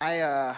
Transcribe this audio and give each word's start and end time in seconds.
I, 0.00 0.20
uh, 0.20 0.54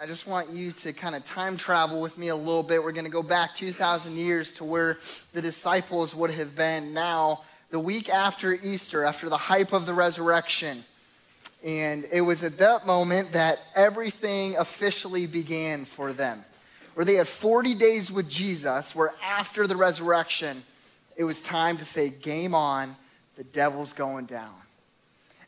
I 0.00 0.06
just 0.06 0.26
want 0.26 0.48
you 0.48 0.72
to 0.72 0.94
kind 0.94 1.14
of 1.14 1.26
time 1.26 1.58
travel 1.58 2.00
with 2.00 2.16
me 2.16 2.28
a 2.28 2.36
little 2.36 2.62
bit. 2.62 2.82
We're 2.82 2.92
going 2.92 3.04
to 3.04 3.10
go 3.10 3.22
back 3.22 3.54
2,000 3.54 4.16
years 4.16 4.50
to 4.52 4.64
where 4.64 4.96
the 5.34 5.42
disciples 5.42 6.14
would 6.14 6.30
have 6.30 6.56
been 6.56 6.94
now, 6.94 7.42
the 7.68 7.78
week 7.78 8.08
after 8.08 8.54
Easter, 8.54 9.04
after 9.04 9.28
the 9.28 9.36
hype 9.36 9.74
of 9.74 9.84
the 9.84 9.92
resurrection. 9.92 10.84
And 11.62 12.06
it 12.10 12.22
was 12.22 12.42
at 12.44 12.56
that 12.60 12.86
moment 12.86 13.32
that 13.32 13.58
everything 13.76 14.56
officially 14.56 15.26
began 15.26 15.84
for 15.84 16.14
them. 16.14 16.42
Where 16.94 17.04
they 17.04 17.16
had 17.16 17.28
40 17.28 17.74
days 17.74 18.10
with 18.10 18.26
Jesus, 18.26 18.94
where 18.94 19.12
after 19.22 19.66
the 19.66 19.76
resurrection, 19.76 20.62
it 21.14 21.24
was 21.24 21.40
time 21.40 21.76
to 21.76 21.84
say, 21.84 22.08
Game 22.08 22.54
on, 22.54 22.96
the 23.36 23.44
devil's 23.44 23.92
going 23.92 24.24
down. 24.24 24.61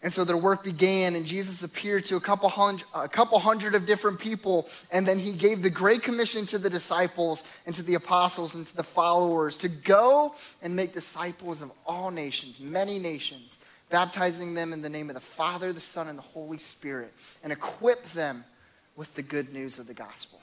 And 0.05 0.13
so 0.13 0.23
their 0.23 0.37
work 0.37 0.63
began, 0.63 1.15
and 1.17 1.25
Jesus 1.25 1.63
appeared 1.63 2.05
to 2.05 2.17
a 2.17 2.21
couple 2.21 2.51
hundred, 2.51 2.87
a 2.95 3.09
couple 3.09 3.39
hundred 3.39 3.75
of 3.75 3.87
different 3.87 4.21
people. 4.21 4.69
And 4.93 5.07
then 5.07 5.19
he 5.19 5.33
gave 5.33 5.63
the 5.63 5.71
Great 5.71 6.03
Commission 6.03 6.45
to 6.47 6.59
the 6.59 6.69
disciples 6.69 7.43
and 7.65 7.75
to 7.75 7.83
the 7.83 7.95
apostles 7.95 8.55
and 8.55 8.67
to 8.67 8.77
the 8.77 8.85
followers 8.85 9.57
to 9.57 9.69
go 9.69 10.35
and 10.61 10.77
make 10.77 10.93
disciples 10.93 11.63
of 11.63 11.73
all 11.87 12.11
nations, 12.11 12.61
many 12.61 12.99
nations, 12.99 13.59
baptizing 13.89 14.53
them 14.53 14.75
in 14.75 14.83
the 14.83 14.91
name 14.91 15.09
of 15.09 15.15
the 15.15 15.21
Father, 15.21 15.73
the 15.73 15.81
Son, 15.81 16.09
and 16.09 16.19
the 16.19 16.23
Holy 16.23 16.59
Spirit, 16.59 17.11
and 17.43 17.51
equip 17.51 18.05
them 18.11 18.45
with 18.97 19.15
the 19.15 19.23
good 19.23 19.55
news 19.55 19.79
of 19.79 19.87
the 19.87 19.95
gospel. 19.95 20.39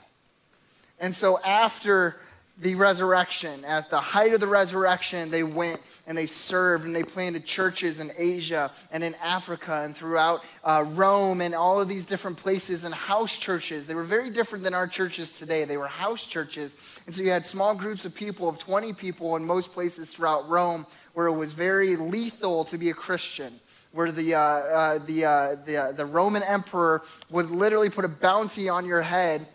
And 0.98 1.14
so 1.14 1.40
after 1.42 2.16
the 2.58 2.74
resurrection. 2.74 3.64
At 3.64 3.90
the 3.90 3.98
height 3.98 4.34
of 4.34 4.40
the 4.40 4.46
resurrection, 4.46 5.30
they 5.30 5.42
went 5.42 5.80
and 6.06 6.16
they 6.18 6.26
served 6.26 6.86
and 6.86 6.94
they 6.94 7.02
planted 7.02 7.44
churches 7.44 7.98
in 7.98 8.10
Asia 8.16 8.70
and 8.90 9.02
in 9.02 9.14
Africa 9.22 9.82
and 9.84 9.96
throughout 9.96 10.42
uh, 10.64 10.84
Rome 10.88 11.40
and 11.40 11.54
all 11.54 11.80
of 11.80 11.88
these 11.88 12.04
different 12.04 12.36
places 12.36 12.84
and 12.84 12.94
house 12.94 13.38
churches. 13.38 13.86
They 13.86 13.94
were 13.94 14.04
very 14.04 14.30
different 14.30 14.64
than 14.64 14.74
our 14.74 14.86
churches 14.86 15.38
today. 15.38 15.64
They 15.64 15.76
were 15.76 15.86
house 15.86 16.26
churches. 16.26 16.76
And 17.06 17.14
so 17.14 17.22
you 17.22 17.30
had 17.30 17.46
small 17.46 17.74
groups 17.74 18.04
of 18.04 18.14
people, 18.14 18.48
of 18.48 18.58
20 18.58 18.92
people 18.92 19.36
in 19.36 19.44
most 19.44 19.72
places 19.72 20.10
throughout 20.10 20.48
Rome, 20.48 20.86
where 21.14 21.26
it 21.26 21.36
was 21.36 21.52
very 21.52 21.96
lethal 21.96 22.64
to 22.66 22.78
be 22.78 22.90
a 22.90 22.94
Christian 22.94 23.58
where 23.92 24.10
the, 24.10 24.34
uh, 24.34 24.40
uh, 24.40 24.98
the, 25.06 25.24
uh, 25.24 25.56
the, 25.66 25.76
uh, 25.76 25.92
the 25.92 26.06
Roman 26.06 26.42
emperor 26.42 27.02
would 27.30 27.50
literally 27.50 27.90
put 27.90 28.04
a 28.04 28.08
bounty 28.08 28.68
on 28.68 28.86
your 28.86 29.02
head 29.02 29.46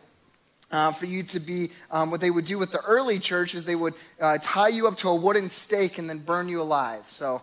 uh, 0.72 0.92
for 0.92 1.06
you 1.06 1.24
to 1.24 1.40
be, 1.40 1.72
um, 1.92 2.12
what 2.12 2.22
they 2.22 2.30
would 2.30 2.46
do 2.46 2.58
with 2.58 2.72
the 2.72 2.82
early 2.82 3.20
church 3.20 3.56
is 3.56 3.64
they 3.64 3.76
would 3.76 3.94
uh, 4.20 4.38
tie 4.42 4.68
you 4.68 4.88
up 4.88 4.98
to 4.98 5.10
a 5.10 5.16
wooden 5.16 5.50
stake 5.50 5.98
and 5.98 6.10
then 6.10 6.20
burn 6.20 6.50
you 6.50 6.62
alive. 6.62 7.06
So, 7.10 7.42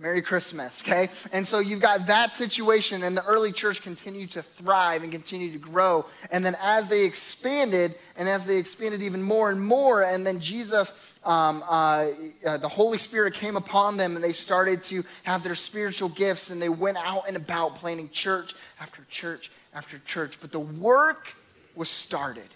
Merry 0.00 0.22
Christmas, 0.22 0.80
okay? 0.80 1.10
And 1.32 1.44
so 1.44 1.58
you've 1.58 1.80
got 1.80 2.06
that 2.06 2.32
situation, 2.32 3.02
and 3.02 3.16
the 3.16 3.24
early 3.24 3.50
church 3.50 3.82
continued 3.82 4.30
to 4.32 4.42
thrive 4.42 5.02
and 5.02 5.10
continue 5.10 5.50
to 5.50 5.58
grow. 5.58 6.06
And 6.30 6.46
then 6.46 6.56
as 6.62 6.86
they 6.86 7.04
expanded, 7.04 7.96
and 8.16 8.28
as 8.28 8.44
they 8.44 8.58
expanded 8.58 9.02
even 9.02 9.20
more 9.20 9.50
and 9.50 9.60
more, 9.60 10.04
and 10.04 10.24
then 10.24 10.38
Jesus, 10.38 10.94
um, 11.24 11.64
uh, 11.68 12.10
uh, 12.46 12.58
the 12.58 12.68
Holy 12.68 12.96
Spirit 12.96 13.34
came 13.34 13.56
upon 13.56 13.96
them, 13.96 14.14
and 14.14 14.22
they 14.22 14.32
started 14.32 14.84
to 14.84 15.02
have 15.24 15.42
their 15.42 15.56
spiritual 15.56 16.10
gifts, 16.10 16.50
and 16.50 16.62
they 16.62 16.68
went 16.68 16.96
out 16.98 17.24
and 17.26 17.36
about 17.36 17.74
planting 17.74 18.08
church 18.10 18.54
after 18.80 19.04
church 19.10 19.50
after 19.74 19.98
church. 20.06 20.38
But 20.40 20.52
the 20.52 20.60
work 20.60 21.34
was 21.78 21.88
started. 21.88 22.48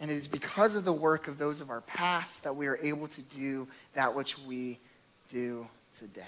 And 0.00 0.10
it 0.10 0.14
is 0.14 0.28
because 0.28 0.76
of 0.76 0.84
the 0.84 0.92
work 0.92 1.26
of 1.26 1.38
those 1.38 1.60
of 1.60 1.70
our 1.70 1.80
past 1.80 2.44
that 2.44 2.54
we 2.54 2.68
are 2.68 2.78
able 2.82 3.08
to 3.08 3.20
do 3.22 3.66
that 3.94 4.14
which 4.14 4.38
we 4.38 4.78
do 5.28 5.66
today. 5.98 6.22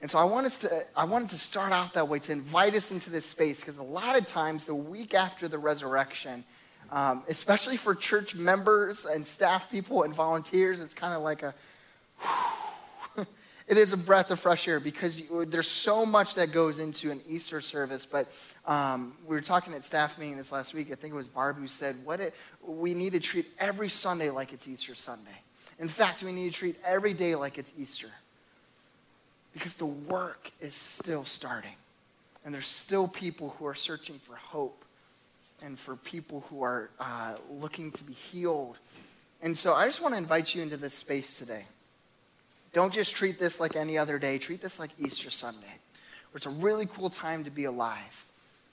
And 0.00 0.10
so 0.10 0.18
I 0.18 0.24
want 0.24 0.46
us 0.46 0.58
to, 0.60 0.82
I 0.96 1.04
wanted 1.04 1.28
to 1.30 1.38
start 1.38 1.72
off 1.72 1.92
that 1.92 2.08
way 2.08 2.18
to 2.20 2.32
invite 2.32 2.74
us 2.74 2.90
into 2.90 3.10
this 3.10 3.26
space 3.26 3.60
because 3.60 3.76
a 3.76 3.82
lot 3.82 4.16
of 4.16 4.26
times 4.26 4.64
the 4.64 4.74
week 4.74 5.12
after 5.12 5.46
the 5.46 5.58
resurrection, 5.58 6.42
um, 6.90 7.22
especially 7.28 7.76
for 7.76 7.94
church 7.94 8.34
members 8.34 9.04
and 9.04 9.26
staff 9.26 9.70
people 9.70 10.04
and 10.04 10.14
volunteers, 10.14 10.80
it's 10.80 10.94
kind 10.94 11.12
of 11.12 11.20
like 11.20 11.42
a, 11.42 11.54
it 13.70 13.78
is 13.78 13.92
a 13.92 13.96
breath 13.96 14.32
of 14.32 14.40
fresh 14.40 14.66
air 14.66 14.80
because 14.80 15.20
you, 15.20 15.44
there's 15.44 15.68
so 15.70 16.04
much 16.04 16.34
that 16.34 16.50
goes 16.50 16.80
into 16.80 17.12
an 17.12 17.20
Easter 17.28 17.60
service. 17.60 18.04
But 18.04 18.26
um, 18.66 19.14
we 19.24 19.36
were 19.36 19.40
talking 19.40 19.72
at 19.74 19.84
staff 19.84 20.18
meeting 20.18 20.36
this 20.36 20.50
last 20.50 20.74
week. 20.74 20.88
I 20.90 20.96
think 20.96 21.14
it 21.14 21.16
was 21.16 21.28
Barb 21.28 21.56
who 21.56 21.68
said, 21.68 21.94
"What 22.04 22.18
it, 22.18 22.34
we 22.66 22.94
need 22.94 23.12
to 23.12 23.20
treat 23.20 23.46
every 23.60 23.88
Sunday 23.88 24.28
like 24.28 24.52
it's 24.52 24.66
Easter 24.66 24.96
Sunday. 24.96 25.38
In 25.78 25.88
fact, 25.88 26.24
we 26.24 26.32
need 26.32 26.52
to 26.52 26.58
treat 26.58 26.76
every 26.84 27.14
day 27.14 27.36
like 27.36 27.58
it's 27.58 27.72
Easter, 27.78 28.10
because 29.52 29.74
the 29.74 29.86
work 29.86 30.50
is 30.60 30.74
still 30.74 31.24
starting, 31.24 31.76
and 32.44 32.52
there's 32.52 32.66
still 32.66 33.06
people 33.06 33.54
who 33.56 33.66
are 33.66 33.76
searching 33.76 34.18
for 34.18 34.34
hope, 34.34 34.84
and 35.62 35.78
for 35.78 35.94
people 35.94 36.44
who 36.50 36.64
are 36.64 36.90
uh, 36.98 37.36
looking 37.48 37.92
to 37.92 38.02
be 38.02 38.14
healed. 38.14 38.78
And 39.42 39.56
so, 39.56 39.74
I 39.74 39.86
just 39.86 40.02
want 40.02 40.14
to 40.14 40.18
invite 40.18 40.56
you 40.56 40.60
into 40.60 40.76
this 40.76 40.94
space 40.94 41.38
today. 41.38 41.66
Don't 42.72 42.92
just 42.92 43.14
treat 43.14 43.38
this 43.38 43.60
like 43.60 43.76
any 43.76 43.98
other 43.98 44.18
day. 44.18 44.38
Treat 44.38 44.62
this 44.62 44.78
like 44.78 44.90
Easter 44.98 45.30
Sunday, 45.30 45.66
where 45.66 46.36
it's 46.36 46.46
a 46.46 46.50
really 46.50 46.86
cool 46.86 47.10
time 47.10 47.44
to 47.44 47.50
be 47.50 47.64
alive 47.64 48.24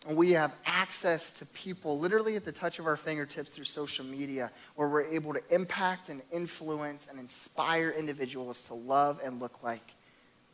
and 0.07 0.15
we 0.15 0.31
have 0.31 0.53
access 0.65 1.33
to 1.33 1.45
people 1.47 1.99
literally 1.99 2.37
at 2.37 2.45
the 2.45 2.51
touch 2.51 2.79
of 2.79 2.87
our 2.87 2.95
fingertips 2.95 3.49
through 3.49 3.65
social 3.65 4.05
media 4.05 4.49
where 4.75 4.87
we're 4.87 5.03
able 5.03 5.33
to 5.33 5.41
impact 5.49 6.07
and 6.07 6.21
influence 6.31 7.07
and 7.09 7.19
inspire 7.19 7.89
individuals 7.89 8.63
to 8.63 8.73
love 8.73 9.19
and 9.23 9.41
look 9.41 9.61
like 9.63 9.95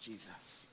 Jesus. 0.01 0.67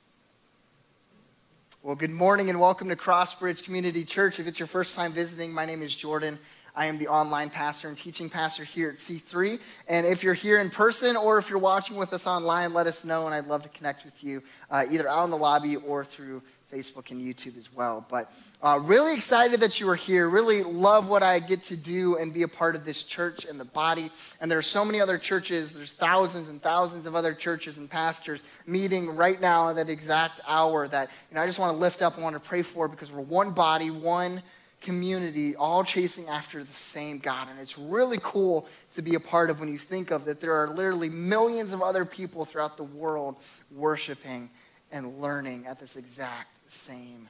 Well, 1.83 1.95
good 1.95 2.11
morning 2.11 2.49
and 2.49 2.59
welcome 2.59 2.89
to 2.89 2.97
Crossbridge 2.97 3.65
Community 3.65 4.03
Church. 4.03 4.41
If 4.41 4.47
it's 4.47 4.59
your 4.59 4.69
first 4.69 4.95
time 4.95 5.13
visiting, 5.13 5.53
my 5.53 5.67
name 5.67 5.83
is 5.83 5.95
Jordan. 5.95 6.39
I 6.81 6.87
am 6.87 6.97
the 6.97 7.09
online 7.09 7.51
pastor 7.51 7.89
and 7.89 7.99
teaching 7.99 8.31
pastor 8.31 8.65
here 8.65 8.89
at 8.89 8.97
C3. 8.97 9.61
And 9.87 10.07
if 10.07 10.23
you're 10.23 10.33
here 10.33 10.61
in 10.61 10.71
person 10.71 11.15
or 11.15 11.37
if 11.37 11.51
you're 11.51 11.59
watching 11.59 11.95
with 11.95 12.15
us 12.15 12.27
online, 12.27 12.73
let 12.73 12.87
us 12.87 13.05
know, 13.05 13.27
and 13.27 13.35
I'd 13.35 13.45
love 13.49 13.63
to 13.65 13.69
connect 13.69 14.03
with 14.07 14.25
you 14.25 14.43
uh, 14.71 14.87
either 14.91 15.07
out 15.07 15.25
in 15.25 15.31
the 15.31 15.37
lobby 15.37 15.77
or 15.77 16.07
through 16.07 16.41
Facebook 16.73 17.11
and 17.11 17.21
YouTube 17.21 17.59
as 17.59 17.71
well. 17.71 18.07
But 18.09 18.33
uh, 18.63 18.81
really 18.83 19.13
excited 19.13 19.61
that 19.61 19.79
you 19.79 19.91
are 19.91 19.95
here. 19.95 20.31
Really 20.31 20.63
love 20.63 21.07
what 21.07 21.23
I 21.23 21.39
get 21.39 21.63
to 21.65 21.77
do 21.77 22.17
and 22.17 22.33
be 22.33 22.45
a 22.45 22.49
part 22.49 22.75
of 22.75 22.87
this 22.87 23.03
church 23.03 23.45
and 23.45 23.61
the 23.61 23.67
body. 23.67 24.11
And 24.41 24.51
there 24.51 24.59
are 24.59 24.63
so 24.63 24.83
many 24.83 25.03
other 25.03 25.19
churches. 25.19 25.73
There's 25.73 25.93
thousands 25.93 26.49
and 26.49 26.63
thousands 26.63 27.07
of 27.07 27.15
other 27.15 27.35
churches 27.35 27.77
and 27.77 27.91
pastors 27.91 28.43
meeting 28.67 29.15
right 29.17 29.39
now 29.39 29.69
at 29.69 29.77
that 29.77 29.91
exact 29.91 30.41
hour 30.49 30.89
that 30.89 31.11
you 31.31 31.35
know, 31.35 31.43
I 31.43 31.47
just 31.47 31.59
want 31.59 31.75
to 31.75 31.79
lift 31.79 32.01
up 32.01 32.15
and 32.15 32.23
want 32.23 32.43
to 32.43 32.49
pray 32.49 32.63
for 32.63 32.89
because 32.89 33.13
we're 33.13 33.21
one 33.21 33.53
body, 33.53 33.91
one 33.91 34.43
community, 34.81 35.55
all 35.57 35.85
chasing 35.85 36.29
after 36.29 36.65
the 36.65 36.73
same 36.73 37.19
God. 37.19 37.49
And 37.51 37.59
it's 37.61 37.79
really 37.79 38.19
cool 38.23 38.67
to 38.95 39.03
be 39.03 39.15
a 39.15 39.21
part 39.21 39.51
of 39.51 39.61
when 39.61 39.71
you 39.71 39.79
think 39.79 40.11
of 40.11 40.25
that 40.25 40.41
there 40.41 40.55
are 40.55 40.69
literally 40.69 41.09
millions 41.09 41.73
of 41.73 41.83
other 41.83 42.05
people 42.05 42.45
throughout 42.45 42.77
the 42.77 42.85
world 42.85 43.37
worshiping 43.75 44.51
and 44.93 45.21
learning 45.21 45.67
at 45.67 45.79
this 45.79 45.97
exact 45.97 46.49
same 46.71 47.29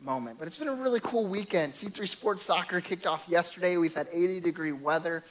moment. 0.00 0.38
But 0.38 0.48
it's 0.48 0.56
been 0.56 0.68
a 0.68 0.74
really 0.74 1.00
cool 1.00 1.26
weekend. 1.26 1.72
C3 1.72 2.08
Sports 2.08 2.42
Soccer 2.42 2.80
kicked 2.80 3.06
off 3.06 3.24
yesterday. 3.28 3.76
We've 3.76 3.94
had 3.94 4.08
80 4.12 4.40
degree 4.40 4.72
weather. 4.72 5.24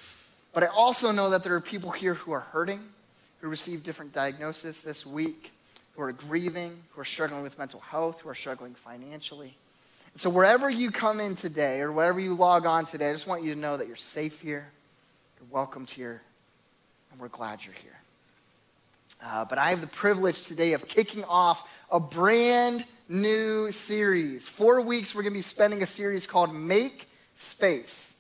But 0.53 0.63
I 0.63 0.67
also 0.67 1.11
know 1.11 1.29
that 1.29 1.43
there 1.43 1.53
are 1.53 1.61
people 1.61 1.91
here 1.91 2.15
who 2.15 2.31
are 2.31 2.39
hurting, 2.39 2.81
who 3.41 3.49
received 3.49 3.83
different 3.83 4.13
diagnoses 4.13 4.81
this 4.81 5.05
week, 5.05 5.51
who 5.95 6.01
are 6.01 6.11
grieving, 6.11 6.81
who 6.91 7.01
are 7.01 7.05
struggling 7.05 7.43
with 7.43 7.57
mental 7.57 7.79
health, 7.79 8.21
who 8.21 8.29
are 8.29 8.35
struggling 8.35 8.73
financially. 8.73 9.55
So 10.17 10.31
wherever 10.31 10.67
you 10.67 10.89
come 10.89 11.19
in 11.19 11.35
today 11.35 11.79
or 11.79 11.91
wherever 11.91 12.19
you 12.19 12.33
log 12.33 12.65
on 12.65 12.85
today, 12.85 13.11
I 13.11 13.13
just 13.13 13.27
want 13.27 13.43
you 13.43 13.53
to 13.53 13.59
know 13.59 13.77
that 13.77 13.85
you're 13.85 13.95
safe 13.95 14.41
here, 14.41 14.67
you're 15.39 15.47
welcomed 15.51 15.91
here, 15.91 16.23
and 17.11 17.21
we're 17.21 17.27
glad 17.27 17.63
you're 17.63 17.75
here. 17.75 17.99
Uh, 19.23 19.45
but 19.45 19.59
I 19.59 19.69
have 19.69 19.79
the 19.79 19.85
privilege 19.85 20.47
today 20.47 20.73
of 20.73 20.87
kicking 20.87 21.23
off 21.25 21.69
a 21.91 21.99
brand 21.99 22.83
new 23.07 23.71
series. 23.71 24.47
Four 24.47 24.81
weeks, 24.81 25.13
we're 25.13 25.21
going 25.21 25.33
to 25.33 25.37
be 25.37 25.43
spending 25.43 25.83
a 25.83 25.87
series 25.87 26.25
called 26.25 26.51
Make 26.51 27.07
Space. 27.35 28.15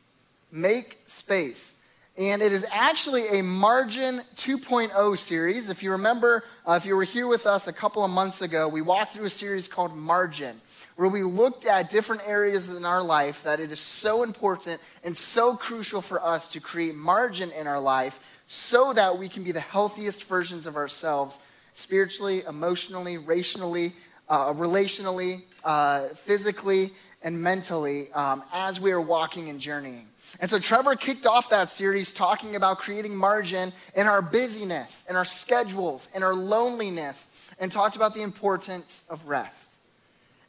Make 0.51 0.99
Space. 1.07 1.73
And 2.17 2.41
it 2.41 2.51
is 2.51 2.65
actually 2.71 3.27
a 3.39 3.43
Margin 3.43 4.21
2.0 4.37 5.17
series. 5.19 5.69
If 5.69 5.83
you 5.83 5.91
remember, 5.91 6.43
uh, 6.65 6.73
if 6.73 6.83
you 6.83 6.95
were 6.95 7.03
here 7.03 7.27
with 7.27 7.45
us 7.45 7.67
a 7.67 7.73
couple 7.73 8.03
of 8.03 8.09
months 8.09 8.41
ago, 8.41 8.67
we 8.67 8.81
walked 8.81 9.13
through 9.13 9.25
a 9.25 9.29
series 9.29 9.67
called 9.67 9.95
Margin, 9.95 10.59
where 10.95 11.09
we 11.09 11.21
looked 11.21 11.67
at 11.67 11.91
different 11.91 12.23
areas 12.25 12.69
in 12.69 12.85
our 12.85 13.03
life 13.03 13.43
that 13.43 13.59
it 13.59 13.71
is 13.71 13.79
so 13.79 14.23
important 14.23 14.81
and 15.03 15.15
so 15.15 15.55
crucial 15.55 16.01
for 16.01 16.19
us 16.25 16.49
to 16.49 16.59
create 16.59 16.95
margin 16.95 17.51
in 17.51 17.67
our 17.67 17.79
life 17.79 18.19
so 18.47 18.93
that 18.93 19.15
we 19.15 19.29
can 19.29 19.43
be 19.43 19.51
the 19.51 19.59
healthiest 19.59 20.23
versions 20.23 20.65
of 20.65 20.75
ourselves 20.75 21.39
spiritually, 21.75 22.41
emotionally, 22.49 23.19
racially, 23.19 23.93
uh, 24.27 24.51
relationally, 24.53 25.43
uh, 25.63 26.07
physically, 26.15 26.89
and 27.21 27.39
mentally 27.39 28.11
um, 28.13 28.41
as 28.53 28.79
we 28.79 28.91
are 28.91 29.01
walking 29.01 29.49
and 29.51 29.59
journeying. 29.59 30.07
And 30.39 30.49
so 30.49 30.59
Trevor 30.59 30.95
kicked 30.95 31.25
off 31.25 31.49
that 31.49 31.71
series 31.71 32.13
talking 32.13 32.55
about 32.55 32.79
creating 32.79 33.15
margin 33.15 33.73
in 33.95 34.07
our 34.07 34.21
busyness, 34.21 35.03
in 35.09 35.15
our 35.15 35.25
schedules, 35.25 36.09
in 36.13 36.23
our 36.23 36.33
loneliness, 36.33 37.29
and 37.59 37.71
talked 37.71 37.95
about 37.95 38.13
the 38.13 38.21
importance 38.21 39.03
of 39.09 39.27
rest. 39.27 39.75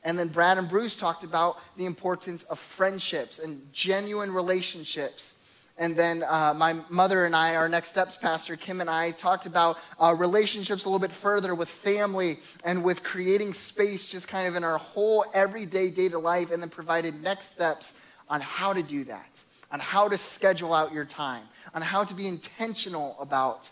And 0.04 0.19
then 0.19 0.28
Brad 0.28 0.58
and 0.58 0.69
Bruce 0.69 0.96
talked 0.96 1.25
about 1.25 1.58
the 1.76 1.86
importance 1.86 2.42
of 2.44 2.58
friendships 2.58 3.38
and 3.38 3.62
genuine 3.72 4.32
relationships. 4.32 5.34
And 5.76 5.96
then 5.96 6.24
uh, 6.26 6.54
my 6.56 6.76
mother 6.88 7.24
and 7.24 7.36
I, 7.36 7.54
our 7.54 7.69
next 7.69 7.90
steps 7.90 8.16
pastor, 8.16 8.56
Kim 8.56 8.81
and 8.81 8.90
I, 8.90 9.12
talked 9.12 9.46
about 9.46 9.78
uh, 10.00 10.14
relationships 10.19 10.84
a 10.84 10.88
little 10.88 10.98
bit 10.98 11.12
further 11.14 11.54
with 11.54 11.69
family 11.69 12.40
and 12.64 12.82
with 12.82 13.02
creating 13.02 13.54
space 13.54 14.08
just 14.08 14.28
kind 14.28 14.48
of 14.48 14.56
in 14.56 14.64
our 14.64 14.78
whole 14.78 15.24
everyday 15.34 15.88
day 15.88 16.08
to 16.08 16.19
life, 16.19 16.50
and 16.50 16.60
then 16.60 16.69
provided 16.70 17.22
next 17.22 17.52
steps 17.52 17.94
on 18.28 18.40
how 18.40 18.72
to 18.72 18.82
do 18.82 19.04
that, 19.04 19.40
on 19.70 19.81
how 19.81 20.09
to 20.09 20.19
schedule 20.19 20.73
out 20.73 20.93
your 20.93 21.05
time, 21.05 21.43
on 21.75 21.82
how 21.82 22.05
to 22.05 22.15
be 22.15 22.26
intentional 22.26 23.17
about 23.20 23.70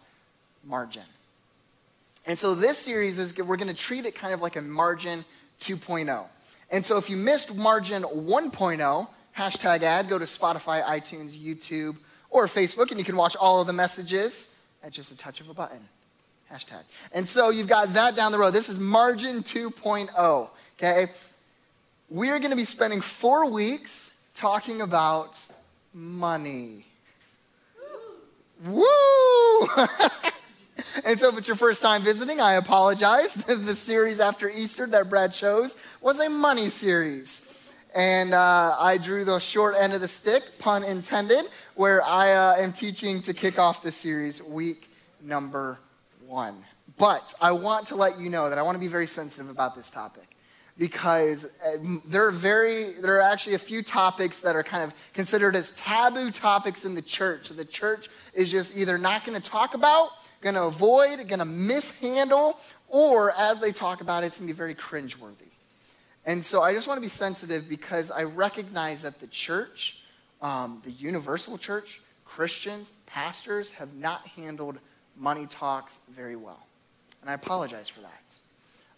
margin. 0.65 1.03
And 2.27 2.39
so 2.39 2.55
this 2.55 2.79
series 2.79 3.19
is, 3.19 3.37
we're 3.37 3.57
going 3.57 3.69
to 3.69 3.75
treat 3.75 4.05
it 4.05 4.15
kind 4.15 4.35
of 4.35 4.41
like 4.41 4.57
a 4.57 4.63
margin 4.63 5.25
2.0. 5.61 6.27
And 6.71 6.85
so 6.85 6.99
if 6.99 7.09
you 7.09 7.17
missed 7.17 7.55
margin 7.55 8.03
1.0, 8.03 9.09
hashtag 9.37 9.83
ad, 9.83 10.09
go 10.09 10.19
to 10.19 10.25
Spotify, 10.25 10.85
iTunes, 10.85 11.37
YouTube, 11.37 11.97
or 12.31 12.47
Facebook, 12.47 12.91
and 12.91 12.99
you 12.99 13.05
can 13.05 13.17
watch 13.17 13.37
all 13.37 13.61
of 13.61 13.67
the 13.67 13.73
messages 13.73 14.49
at 14.83 14.93
just 14.93 15.13
a 15.13 15.17
touch 15.17 15.41
of 15.41 15.49
a 15.49 15.55
button. 15.55 15.81
Hashtag. 16.53 16.83
And 17.13 17.29
so 17.29 17.51
you've 17.51 17.69
got 17.69 17.95
that 17.95 18.17
down 18.17 18.33
the 18.33 18.39
road. 18.39 18.53
This 18.53 18.69
is 18.69 18.79
Margin 18.79 19.43
2.0, 19.43 20.49
okay? 20.79 21.07
We're 22.09 22.39
going 22.39 22.51
to 22.51 22.57
be 22.57 22.65
spending 22.65 23.01
four 23.01 23.51
weeks 23.51 24.11
talking 24.35 24.81
about 24.81 25.39
money. 25.97 26.85
Woo! 28.65 28.83
and 31.05 31.19
so 31.19 31.29
if 31.29 31.39
it's 31.39 31.49
your 31.49 31.57
first 31.57 31.81
time 31.81 32.03
visiting, 32.03 32.41
I 32.41 32.55
apologize. 32.55 33.35
the 33.47 33.75
series 33.75 34.21
after 34.21 34.49
Easter 34.51 34.87
that 34.89 35.09
Brad 35.09 35.33
chose 35.33 35.75
was 36.03 36.21
a 36.21 36.29
money 36.29 36.69
series 36.69 37.49
and 37.95 38.35
uh, 38.35 38.77
I 38.79 38.99
drew 38.99 39.25
the 39.25 39.39
short 39.39 39.75
end 39.75 39.95
of 39.95 40.03
the 40.03 40.09
stick, 40.09 40.43
pun 40.59 40.85
intended, 40.85 41.47
where 41.77 42.05
I 42.05 42.33
uh, 42.33 42.57
am 42.57 42.75
teaching 42.75 43.23
to 43.23 43.33
kick 43.33 43.59
off 43.59 43.83
the 43.83 43.91
series 43.91 44.43
week 44.43 44.91
number 45.23 45.79
one. 46.27 46.63
But 46.99 47.33
I 47.41 47.53
want 47.53 47.87
to 47.89 47.95
let 47.95 48.21
you 48.21 48.29
know 48.29 48.51
that 48.51 48.59
I 48.59 48.63
want 48.63 48.77
to 48.77 48.81
be 48.81 48.87
very 48.87 49.07
sensitive 49.07 49.49
about 49.49 49.75
this 49.75 49.91
topic 49.91 50.36
because 50.78 51.44
uh, 51.44 51.78
there 52.06 52.26
are 52.26 52.31
very 52.31 52.93
there 53.00 53.17
are 53.17 53.23
actually 53.23 53.55
a 53.55 53.58
few 53.58 53.82
topics 53.82 54.40
that 54.40 54.55
are 54.55 54.62
kind 54.62 54.84
of 54.84 54.94
considered 55.14 55.56
as 55.56 55.70
taboo 55.73 56.31
topics 56.31 56.84
in 56.84 56.94
the 56.94 57.02
church. 57.02 57.49
So 57.49 57.55
the 57.55 57.64
church 57.64 58.08
is 58.34 58.50
just 58.50 58.76
either 58.76 58.99
not 58.99 59.25
going 59.25 59.40
to 59.40 59.50
talk 59.50 59.75
about, 59.75 60.11
going 60.40 60.55
to 60.55 60.64
avoid, 60.64 61.17
going 61.28 61.38
to 61.38 61.44
mishandle, 61.44 62.58
or 62.88 63.32
as 63.32 63.58
they 63.61 63.73
talk 63.73 64.00
about 64.00 64.23
it, 64.23 64.28
it's 64.28 64.38
going 64.38 64.49
to 64.49 64.52
be 64.52 64.56
very 64.56 64.75
cringeworthy. 64.75 65.50
And 66.26 66.44
so 66.44 66.62
I 66.62 66.75
just 66.75 66.88
want 66.88 66.99
to 66.99 67.02
be 67.02 67.08
sensitive 67.08 67.69
because 67.69 68.11
I 68.11 68.25
recognize 68.25 69.02
that 69.02 69.20
the 69.20 69.28
church, 69.28 70.02
um, 70.43 70.82
the 70.84 70.90
universal 70.90 71.56
church, 71.56 72.00
Christians, 72.25 72.90
pastors 73.06 73.70
have 73.70 73.94
not 73.94 74.26
handled 74.26 74.78
money 75.17 75.46
talks 75.46 76.00
very 76.11 76.37
well. 76.37 76.67
And 77.23 77.31
I 77.31 77.34
apologize 77.34 77.88
for 77.88 78.00
that. 78.00 78.23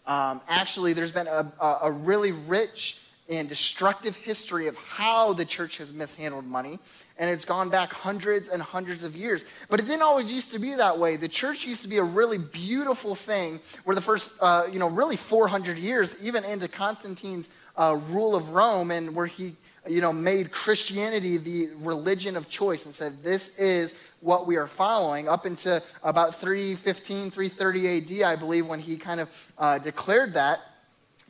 Um, 0.05 0.41
actually, 0.47 0.93
there's 0.93 1.11
been 1.11 1.27
a, 1.27 1.51
a 1.83 1.91
really 1.91 2.31
rich 2.31 2.97
and 3.29 3.47
destructive 3.47 4.15
history 4.15 4.67
of 4.67 4.75
how 4.75 5.33
the 5.33 5.45
church 5.45 5.77
has 5.77 5.93
mishandled 5.93 6.45
money 6.45 6.79
and 7.19 7.29
it's 7.29 7.45
gone 7.45 7.69
back 7.69 7.91
hundreds 7.91 8.47
and 8.47 8.61
hundreds 8.61 9.03
of 9.03 9.15
years. 9.15 9.45
But 9.69 9.79
it 9.79 9.85
didn't 9.85 10.01
always 10.01 10.31
used 10.31 10.51
to 10.53 10.59
be 10.59 10.73
that 10.75 10.97
way. 10.97 11.17
The 11.17 11.27
church 11.27 11.65
used 11.65 11.81
to 11.81 11.89
be 11.89 11.97
a 11.97 12.03
really 12.03 12.37
beautiful 12.37 13.13
thing 13.13 13.59
where 13.83 13.93
the 13.93 14.01
first, 14.01 14.31
uh, 14.39 14.67
you 14.71 14.79
know, 14.79 14.89
really 14.89 15.17
400 15.17 15.77
years, 15.77 16.15
even 16.21 16.45
into 16.45 16.69
Constantine's 16.69 17.49
uh, 17.75 17.99
rule 18.09 18.35
of 18.35 18.49
Rome, 18.51 18.91
and 18.91 19.13
where 19.13 19.27
he, 19.27 19.55
you 19.89 20.01
know, 20.01 20.13
made 20.13 20.51
Christianity 20.51 21.37
the 21.37 21.69
religion 21.79 22.37
of 22.37 22.49
choice 22.49 22.85
and 22.85 22.93
said, 22.93 23.23
this 23.23 23.57
is 23.57 23.95
what 24.21 24.45
we 24.45 24.55
are 24.57 24.67
following, 24.67 25.27
up 25.27 25.45
into 25.45 25.81
about 26.03 26.39
315, 26.39 27.31
330 27.31 28.21
AD, 28.21 28.23
I 28.23 28.35
believe, 28.35 28.67
when 28.67 28.79
he 28.79 28.97
kind 28.97 29.19
of 29.19 29.29
uh, 29.57 29.77
declared 29.79 30.33
that. 30.33 30.59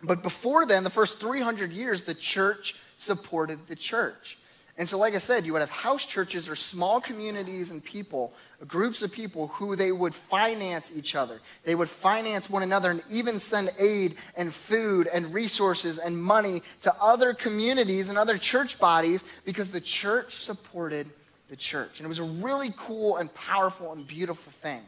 But 0.03 0.23
before 0.23 0.65
then, 0.65 0.83
the 0.83 0.89
first 0.89 1.19
300 1.19 1.71
years, 1.71 2.03
the 2.03 2.13
church 2.13 2.75
supported 2.97 3.67
the 3.67 3.75
church. 3.75 4.37
And 4.79 4.87
so, 4.87 4.97
like 4.97 5.13
I 5.13 5.17
said, 5.17 5.45
you 5.45 5.51
would 5.51 5.61
have 5.61 5.69
house 5.69 6.05
churches 6.05 6.47
or 6.47 6.55
small 6.55 7.01
communities 7.01 7.69
and 7.69 7.83
people, 7.83 8.33
groups 8.65 9.01
of 9.01 9.11
people 9.11 9.47
who 9.47 9.75
they 9.75 9.91
would 9.91 10.15
finance 10.15 10.89
each 10.95 11.15
other. 11.15 11.41
They 11.65 11.75
would 11.75 11.89
finance 11.89 12.49
one 12.49 12.63
another 12.63 12.91
and 12.91 13.03
even 13.11 13.41
send 13.41 13.71
aid 13.77 14.15
and 14.37 14.53
food 14.53 15.07
and 15.07 15.33
resources 15.33 15.97
and 15.97 16.17
money 16.17 16.63
to 16.83 16.93
other 17.01 17.33
communities 17.33 18.07
and 18.07 18.17
other 18.17 18.37
church 18.37 18.79
bodies 18.79 19.21
because 19.43 19.69
the 19.69 19.81
church 19.81 20.35
supported 20.45 21.07
the 21.49 21.57
church. 21.57 21.99
And 21.99 22.05
it 22.05 22.07
was 22.07 22.19
a 22.19 22.23
really 22.23 22.73
cool 22.77 23.17
and 23.17 23.31
powerful 23.33 23.91
and 23.91 24.07
beautiful 24.07 24.53
thing. 24.61 24.81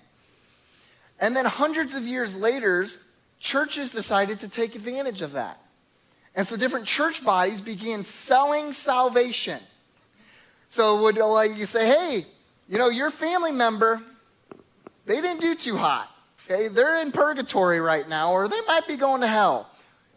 And 1.19 1.35
then 1.35 1.43
hundreds 1.43 1.95
of 1.95 2.07
years 2.07 2.33
later, 2.33 2.87
churches 3.41 3.91
decided 3.91 4.39
to 4.39 4.47
take 4.47 4.73
advantage 4.73 5.21
of 5.21 5.33
that. 5.33 5.59
And 6.33 6.47
so 6.47 6.55
different 6.55 6.85
church 6.85 7.25
bodies 7.25 7.59
began 7.59 8.05
selling 8.05 8.71
salvation 8.71 9.59
so 10.71 11.01
would 11.01 11.17
like 11.17 11.57
you 11.57 11.65
say, 11.65 11.85
hey, 11.85 12.25
you 12.69 12.77
know, 12.77 12.87
your 12.87 13.11
family 13.11 13.51
member, 13.51 14.01
they 15.05 15.19
didn't 15.19 15.41
do 15.41 15.53
too 15.53 15.75
hot. 15.75 16.09
Okay, 16.45 16.69
they're 16.69 17.01
in 17.01 17.11
purgatory 17.11 17.81
right 17.81 18.07
now, 18.07 18.31
or 18.31 18.47
they 18.47 18.61
might 18.65 18.87
be 18.87 18.95
going 18.95 19.19
to 19.19 19.27
hell. 19.27 19.69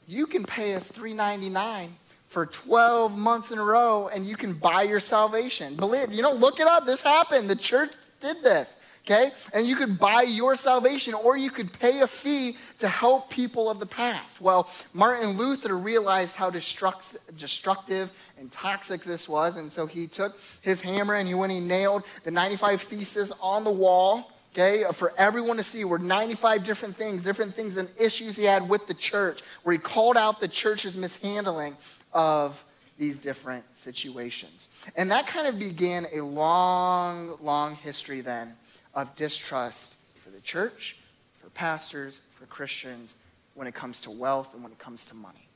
You 0.07 0.29
can 0.29 0.45
pay 0.45 0.77
us 0.77 0.89
$3.99 0.93 1.89
for 2.29 2.47
12 2.47 3.19
months 3.19 3.51
in 3.51 3.59
a 3.59 3.65
row, 3.65 4.07
and 4.07 4.25
you 4.25 4.37
can 4.37 4.55
buy 4.55 4.83
your 4.83 5.01
salvation. 5.01 5.75
Believe, 5.75 6.13
you 6.13 6.23
know, 6.23 6.33
look 6.33 6.61
it 6.61 6.69
up. 6.69 6.87
This 6.87 7.01
happened. 7.01 7.51
The 7.51 7.57
church 7.57 7.91
did 8.21 8.41
this 8.45 8.77
okay? 9.05 9.31
And 9.53 9.67
you 9.67 9.77
could 9.77 9.99
buy 9.99 10.23
your 10.23 10.57
salvation 10.57 11.15
or 11.15 11.37
you 11.37 11.51
could 11.51 11.73
pay 11.73 12.01
a 12.01 12.07
fee 12.07 12.57
to 12.79 12.89
help 12.89 13.31
people 13.31 13.71
of 13.71 13.79
the 13.79 13.87
past. 13.87 14.41
Well, 14.41 14.69
Martin 14.93 15.37
Luther 15.37 15.77
realized 15.77 16.35
how 16.35 16.51
destructive 16.51 18.13
and 18.39 18.51
toxic 18.51 19.05
this 19.05 19.29
was, 19.29 19.57
and 19.57 19.71
so 19.71 19.87
he 19.87 20.07
took 20.07 20.39
his 20.61 20.81
hammer 20.81 21.15
and 21.15 21.29
he 21.29 21.35
went 21.35 21.53
and 21.53 21.69
nailed 21.69 22.05
the 22.25 22.31
95 22.31 22.83
Theses 22.83 23.33
on 23.41 23.65
the 23.65 23.71
wall. 23.71 24.31
Okay, 24.53 24.85
uh, 24.85 24.93
for 24.93 25.13
everyone 25.19 25.57
to 25.57 25.65
see 25.65 25.85
were 25.85 25.99
95 25.99 26.63
different 26.63 26.95
things, 26.95 27.25
different 27.25 27.57
things 27.57 27.77
and 27.77 27.89
issues 27.99 28.37
he 28.37 28.45
had 28.45 28.69
with 28.69 28.87
the 28.87 28.95
church, 28.95 29.43
where 29.65 29.73
he 29.73 29.81
called 29.81 30.17
out 30.17 30.41
the 30.41 30.47
church's 30.47 30.97
mishandling 30.97 31.77
of 32.13 32.63
these 32.97 33.19
different 33.19 33.65
situations. 33.77 34.69
And 34.95 35.11
that 35.11 35.27
kind 35.27 35.49
of 35.49 35.59
began 35.59 36.07
a 36.13 36.21
long, 36.21 37.37
long 37.43 37.75
history 37.75 38.21
then 38.21 38.55
of 38.95 39.15
distrust 39.17 39.95
for 40.23 40.31
the 40.31 40.41
church, 40.41 40.97
for 41.41 41.51
pastors, 41.51 42.21
for 42.39 42.47
Christians 42.47 43.17
when 43.55 43.67
it 43.67 43.75
comes 43.75 44.01
to 44.03 44.11
wealth 44.11 44.55
and 44.55 44.63
when 44.63 44.73
it 44.73 44.79
comes 44.79 45.05
to 45.07 45.15
money. 45.15 45.49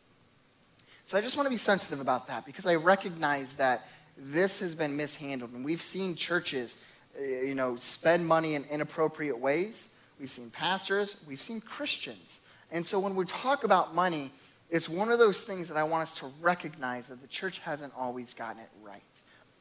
So 1.04 1.16
I 1.16 1.20
just 1.20 1.36
want 1.36 1.46
to 1.46 1.50
be 1.50 1.56
sensitive 1.56 2.00
about 2.00 2.26
that 2.26 2.44
because 2.44 2.66
I 2.66 2.74
recognize 2.74 3.54
that 3.54 3.86
this 4.16 4.58
has 4.60 4.74
been 4.74 4.96
mishandled 4.96 5.52
and 5.52 5.64
we've 5.64 5.82
seen 5.82 6.16
churches 6.16 6.76
uh, 7.18 7.22
you 7.22 7.54
know 7.54 7.76
spend 7.76 8.26
money 8.26 8.54
in 8.54 8.64
inappropriate 8.70 9.38
ways. 9.38 9.88
We've 10.20 10.30
seen 10.30 10.50
pastors, 10.50 11.16
we've 11.26 11.40
seen 11.40 11.60
Christians. 11.60 12.40
And 12.70 12.84
so 12.84 12.98
when 12.98 13.14
we 13.14 13.24
talk 13.24 13.64
about 13.64 13.94
money, 13.94 14.32
it's 14.68 14.88
one 14.88 15.10
of 15.10 15.18
those 15.18 15.42
things 15.42 15.68
that 15.68 15.76
I 15.76 15.84
want 15.84 16.02
us 16.02 16.16
to 16.16 16.26
recognize 16.40 17.08
that 17.08 17.22
the 17.22 17.28
church 17.28 17.58
hasn't 17.60 17.94
always 17.96 18.34
gotten 18.34 18.60
it 18.60 18.68
right. 18.82 19.00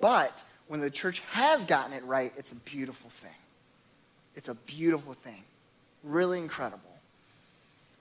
But 0.01 0.43
when 0.67 0.81
the 0.81 0.89
church 0.89 1.19
has 1.31 1.63
gotten 1.63 1.93
it 1.93 2.03
right, 2.03 2.34
it's 2.38 2.51
a 2.51 2.55
beautiful 2.55 3.10
thing. 3.10 3.31
It's 4.38 4.50
a 4.50 4.53
beautiful 4.53 5.13
thing, 5.13 5.44
really 6.03 6.38
incredible. 6.38 6.84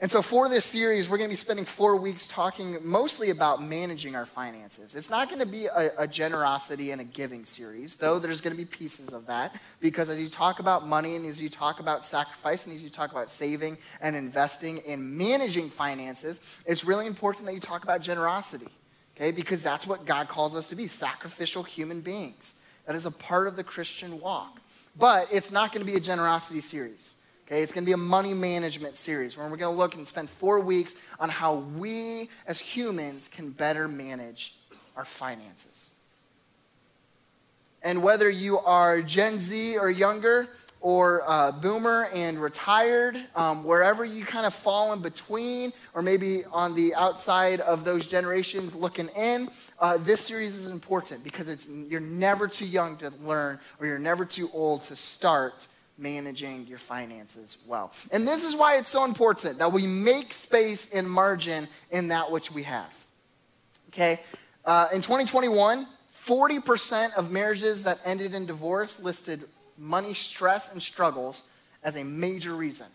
And 0.02 0.10
so, 0.10 0.20
for 0.20 0.50
this 0.50 0.66
series, 0.66 1.08
we're 1.08 1.16
going 1.16 1.30
to 1.30 1.32
be 1.32 1.36
spending 1.36 1.64
four 1.64 1.96
weeks 1.96 2.26
talking 2.26 2.76
mostly 2.82 3.30
about 3.30 3.62
managing 3.62 4.14
our 4.14 4.26
finances. 4.26 4.94
It's 4.94 5.08
not 5.08 5.30
going 5.30 5.40
to 5.40 5.46
be 5.46 5.64
a, 5.64 5.92
a, 5.96 6.06
generosity 6.06 6.90
and 6.90 7.00
a 7.00 7.04
giving 7.04 7.46
series, 7.46 7.94
though 7.94 8.18
there's 8.18 8.42
going 8.42 8.54
to 8.54 8.62
be 8.62 8.66
pieces 8.66 9.08
of 9.08 9.26
that, 9.28 9.58
because 9.80 10.10
as 10.10 10.20
you 10.20 10.28
talk 10.28 10.60
about 10.60 10.86
money 10.86 11.16
and 11.16 11.24
as 11.24 11.40
you 11.40 11.48
talk 11.48 11.80
about 11.80 12.04
sacrifice 12.04 12.66
and 12.66 12.74
as 12.74 12.82
you 12.82 12.90
talk 12.90 13.10
about 13.10 13.30
saving 13.30 13.78
and 14.02 14.14
investing 14.14 14.82
and 14.86 15.16
managing 15.16 15.70
finances, 15.70 16.42
it's 16.66 16.84
really 16.84 17.06
important 17.06 17.46
that 17.46 17.54
you 17.54 17.60
talk 17.60 17.82
about 17.82 18.02
generosity, 18.02 18.68
okay? 19.16 19.30
Because 19.30 19.62
that's 19.62 19.86
what 19.86 20.04
God 20.04 20.28
calls 20.28 20.54
us 20.54 20.66
to 20.68 20.76
be 20.76 20.86
sacrificial 20.86 21.62
human 21.62 22.02
beings. 22.02 22.56
That 22.84 22.96
is 22.96 23.06
a 23.06 23.10
part 23.10 23.46
of 23.46 23.56
the 23.56 23.64
Christian 23.64 24.20
walk. 24.20 24.60
But 24.98 25.28
it's 25.30 25.50
not 25.50 25.72
going 25.72 25.84
to 25.84 25.90
be 25.90 25.96
a 25.96 26.00
generosity 26.00 26.60
series. 26.60 27.14
Okay, 27.46 27.62
it's 27.62 27.72
going 27.72 27.84
to 27.84 27.86
be 27.86 27.92
a 27.92 27.96
money 27.96 28.34
management 28.34 28.96
series 28.96 29.36
where 29.36 29.48
we're 29.48 29.56
going 29.56 29.72
to 29.72 29.78
look 29.78 29.94
and 29.94 30.06
spend 30.06 30.28
four 30.28 30.58
weeks 30.58 30.96
on 31.20 31.28
how 31.28 31.54
we 31.54 32.28
as 32.46 32.58
humans 32.58 33.28
can 33.30 33.50
better 33.50 33.86
manage 33.86 34.56
our 34.96 35.04
finances. 35.04 35.92
And 37.82 38.02
whether 38.02 38.28
you 38.28 38.58
are 38.58 39.00
Gen 39.00 39.40
Z 39.40 39.78
or 39.78 39.90
younger, 39.90 40.48
or 40.86 41.24
uh, 41.26 41.50
boomer 41.50 42.08
and 42.14 42.40
retired, 42.40 43.20
um, 43.34 43.64
wherever 43.64 44.04
you 44.04 44.24
kind 44.24 44.46
of 44.46 44.54
fall 44.54 44.92
in 44.92 45.02
between, 45.02 45.72
or 45.94 46.00
maybe 46.00 46.44
on 46.52 46.76
the 46.76 46.94
outside 46.94 47.58
of 47.62 47.84
those 47.84 48.06
generations 48.06 48.72
looking 48.72 49.08
in, 49.16 49.48
uh, 49.80 49.96
this 49.96 50.20
series 50.20 50.54
is 50.54 50.70
important 50.70 51.24
because 51.24 51.48
it's, 51.48 51.66
you're 51.66 51.98
never 51.98 52.46
too 52.46 52.68
young 52.68 52.96
to 52.96 53.12
learn 53.24 53.58
or 53.80 53.88
you're 53.88 53.98
never 53.98 54.24
too 54.24 54.48
old 54.52 54.84
to 54.84 54.94
start 54.94 55.66
managing 55.98 56.64
your 56.68 56.78
finances 56.78 57.56
well. 57.66 57.92
And 58.12 58.28
this 58.28 58.44
is 58.44 58.54
why 58.54 58.76
it's 58.76 58.88
so 58.88 59.04
important 59.04 59.58
that 59.58 59.72
we 59.72 59.88
make 59.88 60.32
space 60.32 60.88
and 60.94 61.10
margin 61.10 61.66
in 61.90 62.06
that 62.08 62.30
which 62.30 62.52
we 62.52 62.62
have. 62.62 62.94
Okay? 63.88 64.20
Uh, 64.64 64.86
in 64.94 65.02
2021, 65.02 65.84
40% 66.24 67.12
of 67.14 67.32
marriages 67.32 67.82
that 67.82 67.98
ended 68.04 68.34
in 68.34 68.46
divorce 68.46 69.00
listed 69.00 69.48
money 69.78 70.14
stress 70.14 70.72
and 70.72 70.82
struggles 70.82 71.44
as 71.82 71.96
a 71.96 72.04
major 72.04 72.54
reason. 72.54 72.86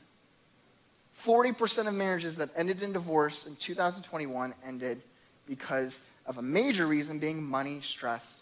40% 1.23 1.87
of 1.87 1.93
marriages 1.93 2.35
that 2.37 2.49
ended 2.55 2.81
in 2.81 2.93
divorce 2.93 3.45
in 3.45 3.55
2021 3.55 4.53
ended 4.65 5.01
because 5.47 5.99
of 6.25 6.37
a 6.37 6.41
major 6.41 6.87
reason 6.87 7.19
being 7.19 7.43
money 7.43 7.79
stress 7.81 8.41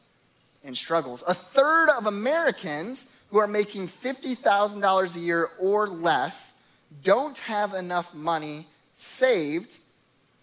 and 0.64 0.78
struggles. 0.78 1.24
A 1.28 1.34
third 1.34 1.90
of 1.90 2.06
Americans 2.06 3.06
who 3.32 3.38
are 3.38 3.48
making 3.48 3.88
$50,000 3.88 5.16
a 5.16 5.20
year 5.20 5.50
or 5.60 5.88
less 5.88 6.54
don't 7.04 7.38
have 7.40 7.74
enough 7.74 8.14
money 8.14 8.68
saved 8.96 9.78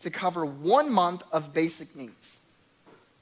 to 0.00 0.10
cover 0.10 0.46
one 0.46 0.92
month 0.92 1.22
of 1.32 1.52
basic 1.52 1.94
needs. 1.96 2.38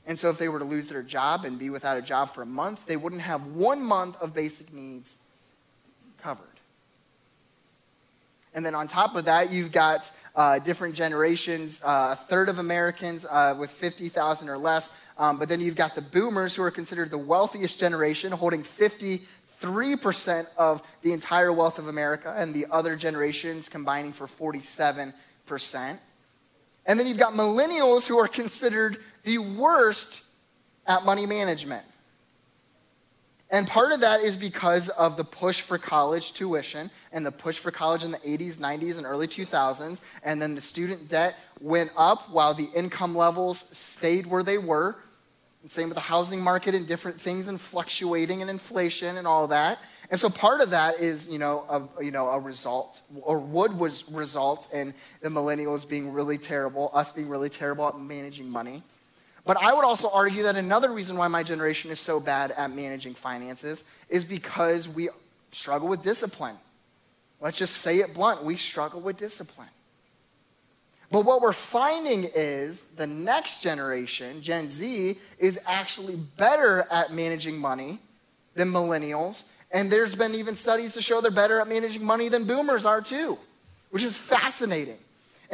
And 0.07 0.19
so, 0.19 0.29
if 0.29 0.39
they 0.39 0.49
were 0.49 0.59
to 0.59 0.65
lose 0.65 0.87
their 0.87 1.03
job 1.03 1.45
and 1.45 1.59
be 1.59 1.71
without 1.71 1.97
a 1.97 2.03
job 2.03 2.35
for 2.35 2.43
a 2.43 2.47
month, 2.47 2.85
they 2.87 2.97
wouldn't 2.97 3.23
have 3.23 3.47
one 3.47 3.83
month 3.83 4.21
of 4.21 4.35
basic 4.35 4.73
needs 4.73 5.15
covered. 6.21 6.47
And 8.53 8.65
then, 8.65 8.75
on 8.75 8.87
top 8.87 9.17
of 9.17 9.25
that, 9.25 9.51
you've 9.51 9.73
got 9.73 10.11
uh, 10.35 10.59
different 10.59 10.95
generations 10.95 11.81
uh, 11.83 12.11
a 12.13 12.17
third 12.29 12.49
of 12.49 12.59
Americans 12.59 13.25
uh, 13.25 13.57
with 13.59 13.71
50,000 13.71 14.49
or 14.49 14.59
less. 14.59 14.91
Um, 15.17 15.39
but 15.39 15.49
then 15.49 15.61
you've 15.61 15.77
got 15.77 15.95
the 15.95 16.03
boomers, 16.03 16.55
who 16.55 16.63
are 16.63 16.71
considered 16.71 17.11
the 17.11 17.19
wealthiest 17.19 17.79
generation, 17.79 18.33
holding 18.33 18.65
53% 18.65 20.47
of 20.59 20.83
the 21.03 21.13
entire 21.13 21.53
wealth 21.53 21.79
of 21.79 21.87
America, 21.87 22.35
and 22.37 22.53
the 22.53 22.67
other 22.71 22.97
generations 22.97 23.69
combining 23.69 24.13
for 24.13 24.27
47%. 24.27 25.13
And 26.87 27.01
then 27.01 27.07
you've 27.07 27.19
got 27.19 27.33
millennials, 27.33 28.07
who 28.07 28.19
are 28.19 28.29
considered 28.29 28.99
the 29.25 29.39
worst 29.39 30.23
at 30.87 31.05
money 31.05 31.27
management. 31.27 31.85
And 33.51 33.69
part 33.69 33.93
of 33.93 34.01
that 34.01 34.21
is 34.21 34.37
because 34.37 34.89
of 34.91 35.17
the 35.17 35.25
push 35.25 35.61
for 35.61 35.79
college 35.79 36.33
tuition 36.33 36.91
and 37.13 37.25
the 37.25 37.31
push 37.31 37.59
for 37.59 37.71
college 37.71 38.03
in 38.03 38.11
the 38.11 38.19
80s, 38.19 38.57
90s, 38.57 38.97
and 38.97 39.07
early 39.07 39.29
2000s. 39.29 40.01
And 40.25 40.43
then 40.43 40.55
the 40.55 40.63
student 40.63 41.09
debt 41.09 41.37
went 41.61 41.93
up 41.97 42.31
while 42.31 42.55
the 42.55 42.69
income 42.75 43.15
levels 43.15 43.65
stayed 43.71 44.27
where 44.27 44.43
they 44.43 44.59
were. 44.59 44.97
And 45.63 45.71
same 45.71 45.89
with 45.89 45.95
the 45.95 46.01
housing 46.01 46.41
market 46.41 46.75
and 46.75 46.87
different 46.89 47.21
things 47.21 47.47
and 47.47 47.61
fluctuating 47.61 48.41
and 48.41 48.51
inflation 48.51 49.19
and 49.19 49.27
all 49.27 49.47
that. 49.49 49.79
And 50.11 50.19
so 50.19 50.29
part 50.29 50.61
of 50.61 50.71
that 50.71 50.99
is, 50.99 51.27
you 51.29 51.39
know, 51.39 51.65
a, 51.69 52.05
you 52.05 52.11
know, 52.11 52.29
a 52.31 52.39
result, 52.41 53.03
or 53.23 53.39
would 53.39 53.73
was 53.73 54.11
result 54.11 54.73
in 54.75 54.93
the 55.21 55.29
millennials 55.29 55.89
being 55.89 56.13
really 56.13 56.39
terrible, 56.39 56.91
us 56.93 57.13
being 57.13 57.29
really 57.29 57.49
terrible 57.49 57.87
at 57.87 57.99
managing 57.99 58.49
money. 58.49 58.83
But 59.45 59.59
I 59.59 59.75
would 59.75 59.85
also 59.85 60.11
argue 60.11 60.43
that 60.45 60.57
another 60.57 60.91
reason 60.91 61.17
why 61.17 61.29
my 61.29 61.43
generation 61.43 61.91
is 61.91 62.01
so 62.01 62.19
bad 62.19 62.51
at 62.53 62.71
managing 62.71 63.15
finances 63.15 63.85
is 64.09 64.25
because 64.25 64.89
we 64.89 65.11
struggle 65.53 65.89
with 65.89 66.03
discipline. 66.03 66.57
Let's 67.41 67.59
just 67.59 67.77
say 67.77 67.99
it 67.99 68.15
blunt 68.15 68.43
we 68.43 68.57
struggle 68.57 69.01
with 69.01 69.19
discipline. 69.19 69.69
But 71.11 71.27
what 71.27 71.43
we're 71.43 71.53
finding 71.53 72.27
is 72.35 72.87
the 72.97 73.07
next 73.07 73.61
generation, 73.61 74.41
Gen 74.43 74.69
Z, 74.69 75.19
is 75.39 75.61
actually 75.67 76.17
better 76.17 76.87
at 76.91 77.13
managing 77.13 77.59
money 77.59 78.01
than 78.55 78.69
millennials. 78.69 79.45
And 79.71 79.93
there's 79.93 80.15
been 80.15 80.35
even 80.35 80.57
studies 80.57 80.95
to 80.95 81.03
show 81.03 81.21
they're 81.21 81.31
better 81.31 81.61
at 81.61 81.69
managing 81.69 82.05
money 82.05 82.29
than 82.29 82.45
boomers 82.47 82.85
are 82.85 83.03
too, 83.03 83.39
which 83.91 84.03
is 84.03 84.17
fascinating. 84.17 84.99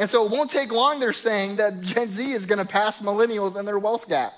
And 0.01 0.09
so 0.09 0.25
it 0.25 0.31
won't 0.31 0.49
take 0.49 0.71
long, 0.71 0.99
they're 0.99 1.13
saying, 1.13 1.57
that 1.57 1.79
Gen 1.81 2.11
Z 2.11 2.31
is 2.31 2.47
going 2.47 2.57
to 2.57 2.65
pass 2.65 2.97
millennials 3.01 3.55
in 3.55 3.67
their 3.67 3.77
wealth 3.77 4.09
gap, 4.09 4.33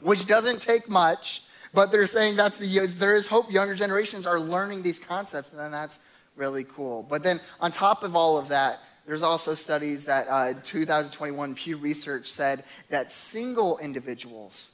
which 0.00 0.26
doesn't 0.26 0.62
take 0.62 0.88
much, 0.88 1.42
but 1.74 1.92
they're 1.92 2.06
saying 2.06 2.36
that's 2.36 2.56
the, 2.56 2.86
there 2.86 3.14
is 3.14 3.26
hope 3.26 3.52
younger 3.52 3.74
generations 3.74 4.26
are 4.26 4.40
learning 4.40 4.82
these 4.82 4.98
concepts, 4.98 5.52
and 5.52 5.74
that's 5.74 5.98
really 6.36 6.64
cool. 6.64 7.02
But 7.02 7.22
then 7.22 7.38
on 7.60 7.70
top 7.70 8.02
of 8.02 8.16
all 8.16 8.38
of 8.38 8.48
that, 8.48 8.78
there's 9.04 9.22
also 9.22 9.54
studies 9.54 10.06
that 10.06 10.26
uh, 10.30 10.54
2021 10.62 11.54
Pew 11.54 11.76
Research 11.76 12.32
said 12.32 12.64
that 12.88 13.12
single 13.12 13.76
individuals 13.76 14.70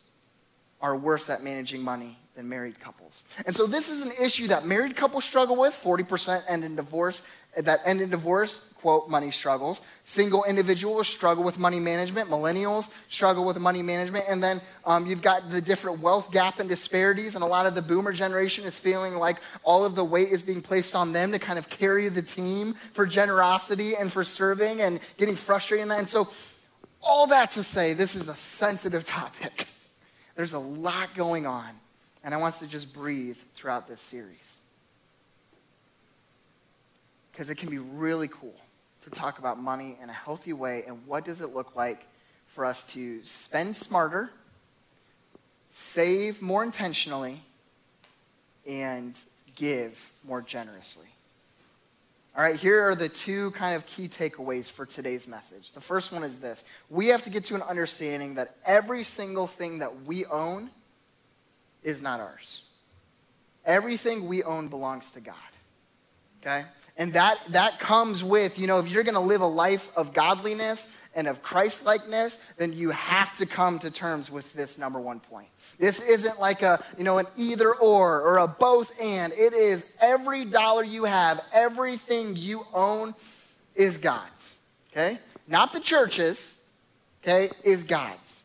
are 0.80 0.96
worse 0.96 1.28
at 1.28 1.42
managing 1.42 1.82
money 1.82 2.16
than 2.38 2.48
married 2.48 2.78
couples. 2.78 3.24
And 3.46 3.54
so 3.54 3.66
this 3.66 3.88
is 3.88 4.00
an 4.00 4.12
issue 4.22 4.46
that 4.46 4.64
married 4.64 4.94
couples 4.94 5.24
struggle 5.24 5.56
with. 5.56 5.74
40% 5.74 6.42
end 6.48 6.62
in 6.62 6.76
divorce. 6.76 7.24
That 7.56 7.80
end 7.84 8.00
in 8.00 8.10
divorce, 8.10 8.64
quote, 8.80 9.08
money 9.08 9.30
struggles. 9.30 9.82
Single 10.04 10.44
individuals 10.44 11.08
struggle 11.08 11.42
with 11.42 11.58
money 11.58 11.80
management. 11.80 12.30
Millennials 12.30 12.90
struggle 13.08 13.44
with 13.44 13.58
money 13.58 13.82
management. 13.82 14.26
And 14.28 14.42
then 14.42 14.60
um, 14.84 15.06
you've 15.06 15.22
got 15.22 15.50
the 15.50 15.60
different 15.60 16.00
wealth 16.00 16.30
gap 16.30 16.60
and 16.60 16.68
disparities. 16.68 17.34
And 17.34 17.42
a 17.42 17.46
lot 17.46 17.66
of 17.66 17.74
the 17.74 17.82
boomer 17.82 18.12
generation 18.12 18.64
is 18.64 18.78
feeling 18.78 19.14
like 19.14 19.38
all 19.64 19.84
of 19.84 19.96
the 19.96 20.04
weight 20.04 20.28
is 20.28 20.42
being 20.42 20.62
placed 20.62 20.94
on 20.94 21.12
them 21.12 21.32
to 21.32 21.38
kind 21.38 21.58
of 21.58 21.68
carry 21.68 22.08
the 22.08 22.22
team 22.22 22.74
for 22.92 23.06
generosity 23.06 23.96
and 23.96 24.12
for 24.12 24.22
serving 24.22 24.80
and 24.82 25.00
getting 25.16 25.34
frustrated 25.34 25.82
in 25.82 25.88
that. 25.88 25.98
And 25.98 26.08
so 26.08 26.28
all 27.02 27.26
that 27.28 27.50
to 27.52 27.62
say, 27.62 27.94
this 27.94 28.14
is 28.14 28.28
a 28.28 28.36
sensitive 28.36 29.04
topic. 29.04 29.66
There's 30.36 30.52
a 30.52 30.58
lot 30.58 31.14
going 31.16 31.46
on. 31.46 31.68
And 32.22 32.34
I 32.34 32.36
want 32.36 32.54
us 32.54 32.60
to 32.60 32.66
just 32.66 32.94
breathe 32.94 33.38
throughout 33.54 33.88
this 33.88 34.00
series. 34.00 34.57
Because 37.38 37.50
it 37.50 37.54
can 37.54 37.70
be 37.70 37.78
really 37.78 38.26
cool 38.26 38.56
to 39.04 39.10
talk 39.10 39.38
about 39.38 39.60
money 39.60 39.96
in 40.02 40.10
a 40.10 40.12
healthy 40.12 40.52
way 40.52 40.82
and 40.88 41.06
what 41.06 41.24
does 41.24 41.40
it 41.40 41.54
look 41.54 41.76
like 41.76 42.04
for 42.48 42.64
us 42.64 42.82
to 42.94 43.22
spend 43.22 43.76
smarter, 43.76 44.32
save 45.70 46.42
more 46.42 46.64
intentionally, 46.64 47.40
and 48.66 49.16
give 49.54 50.10
more 50.24 50.42
generously. 50.42 51.06
All 52.36 52.42
right, 52.42 52.56
here 52.56 52.82
are 52.88 52.96
the 52.96 53.08
two 53.08 53.52
kind 53.52 53.76
of 53.76 53.86
key 53.86 54.08
takeaways 54.08 54.68
for 54.68 54.84
today's 54.84 55.28
message. 55.28 55.70
The 55.70 55.80
first 55.80 56.10
one 56.10 56.24
is 56.24 56.38
this 56.38 56.64
we 56.90 57.06
have 57.06 57.22
to 57.22 57.30
get 57.30 57.44
to 57.44 57.54
an 57.54 57.62
understanding 57.62 58.34
that 58.34 58.56
every 58.66 59.04
single 59.04 59.46
thing 59.46 59.78
that 59.78 60.08
we 60.08 60.26
own 60.26 60.70
is 61.84 62.02
not 62.02 62.18
ours. 62.18 62.62
Everything 63.64 64.26
we 64.26 64.42
own 64.42 64.66
belongs 64.66 65.12
to 65.12 65.20
God. 65.20 65.36
Okay? 66.42 66.64
And 66.98 67.12
that, 67.12 67.38
that 67.50 67.78
comes 67.78 68.24
with, 68.24 68.58
you 68.58 68.66
know, 68.66 68.80
if 68.80 68.88
you're 68.88 69.04
going 69.04 69.14
to 69.14 69.20
live 69.20 69.40
a 69.40 69.46
life 69.46 69.88
of 69.96 70.12
godliness 70.12 70.88
and 71.14 71.28
of 71.28 71.42
Christ 71.42 71.84
likeness, 71.84 72.38
then 72.56 72.72
you 72.72 72.90
have 72.90 73.36
to 73.38 73.46
come 73.46 73.78
to 73.78 73.90
terms 73.90 74.32
with 74.32 74.52
this 74.52 74.76
number 74.76 74.98
one 75.00 75.20
point. 75.20 75.46
This 75.78 76.00
isn't 76.00 76.40
like 76.40 76.62
a, 76.62 76.84
you 76.98 77.04
know, 77.04 77.18
an 77.18 77.26
either 77.36 77.72
or 77.72 78.20
or 78.22 78.38
a 78.38 78.48
both 78.48 78.92
and. 79.00 79.32
It 79.32 79.52
is 79.52 79.92
every 80.00 80.44
dollar 80.44 80.82
you 80.82 81.04
have, 81.04 81.40
everything 81.54 82.34
you 82.34 82.66
own 82.74 83.14
is 83.76 83.96
God's. 83.96 84.56
Okay? 84.90 85.20
Not 85.46 85.72
the 85.72 85.80
church's, 85.80 86.56
okay, 87.22 87.50
is 87.62 87.84
God's. 87.84 88.40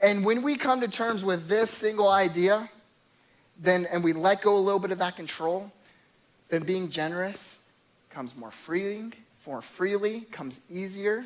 And 0.00 0.24
when 0.24 0.42
we 0.42 0.56
come 0.56 0.80
to 0.80 0.88
terms 0.88 1.24
with 1.24 1.48
this 1.48 1.70
single 1.70 2.08
idea, 2.08 2.70
then 3.58 3.86
and 3.92 4.04
we 4.04 4.12
let 4.12 4.42
go 4.42 4.56
a 4.56 4.58
little 4.58 4.80
bit 4.80 4.92
of 4.92 4.98
that 4.98 5.16
control, 5.16 5.72
then 6.50 6.62
being 6.62 6.88
generous 6.88 7.58
comes 8.14 8.36
more 8.36 8.50
freeing, 8.50 9.12
more 9.46 9.60
freely, 9.60 10.20
comes 10.30 10.60
easier. 10.70 11.24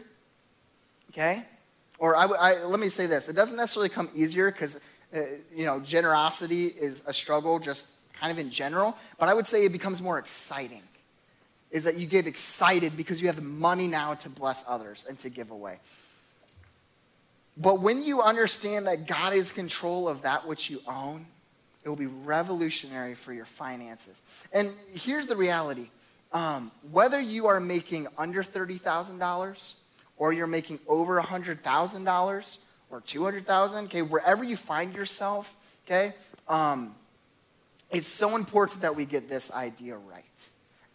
Okay? 1.11 1.45
Or 1.99 2.17
I, 2.17 2.25
I, 2.25 2.65
let 2.65 2.81
me 2.81 2.89
say 2.89 3.07
this: 3.07 3.29
it 3.29 3.37
doesn't 3.37 3.57
necessarily 3.57 3.89
come 3.89 4.09
easier 4.15 4.51
because 4.51 4.77
uh, 5.15 5.21
you 5.55 5.65
know 5.67 5.81
generosity 5.81 6.67
is 6.67 7.03
a 7.07 7.13
struggle, 7.13 7.59
just 7.59 7.91
kind 8.19 8.33
of 8.33 8.39
in 8.39 8.51
general. 8.51 8.97
But 9.19 9.29
I 9.29 9.35
would 9.35 9.47
say 9.47 9.65
it 9.65 9.73
becomes 9.73 10.01
more 10.01 10.19
exciting. 10.19 10.83
Is 11.71 11.85
that 11.85 11.97
you 11.97 12.07
get 12.07 12.27
excited 12.27 12.97
because 12.97 13.21
you 13.21 13.27
have 13.27 13.37
the 13.37 13.43
money 13.43 13.89
now 13.89 14.15
to 14.15 14.31
bless 14.31 14.65
others 14.67 15.05
and 15.07 15.19
to 15.19 15.29
give 15.29 15.51
away. 15.51 15.81
But 17.59 17.81
when 17.81 18.05
you 18.05 18.23
understand 18.23 18.87
that 18.87 19.07
God 19.07 19.35
is 19.35 19.51
control 19.51 20.09
of 20.09 20.23
that 20.23 20.47
which 20.47 20.71
you 20.71 20.81
own, 20.87 21.27
it 21.85 21.89
will 21.89 21.97
be 21.97 22.07
revolutionary 22.07 23.15
for 23.15 23.33
your 23.33 23.45
finances. 23.45 24.15
And 24.53 24.71
here's 24.93 25.27
the 25.27 25.37
reality 25.37 25.89
um, 26.33 26.71
whether 26.91 27.21
you 27.21 27.47
are 27.47 27.61
making 27.61 28.07
under 28.17 28.43
$30,000 28.43 29.73
or 30.17 30.33
you're 30.33 30.47
making 30.47 30.79
over 30.87 31.21
$100,000 31.21 32.59
or 32.91 33.01
200,000, 33.01 33.85
okay, 33.87 34.03
wherever 34.03 34.45
you 34.45 34.57
find 34.57 34.95
yourself, 34.95 35.55
okay, 35.87 36.13
um, 36.49 36.95
it's 37.91 38.07
so 38.07 38.37
important 38.37 38.83
that 38.83 38.95
we 38.95 39.05
get 39.05 39.29
this 39.29 39.51
idea 39.53 39.97
right. 39.97 40.25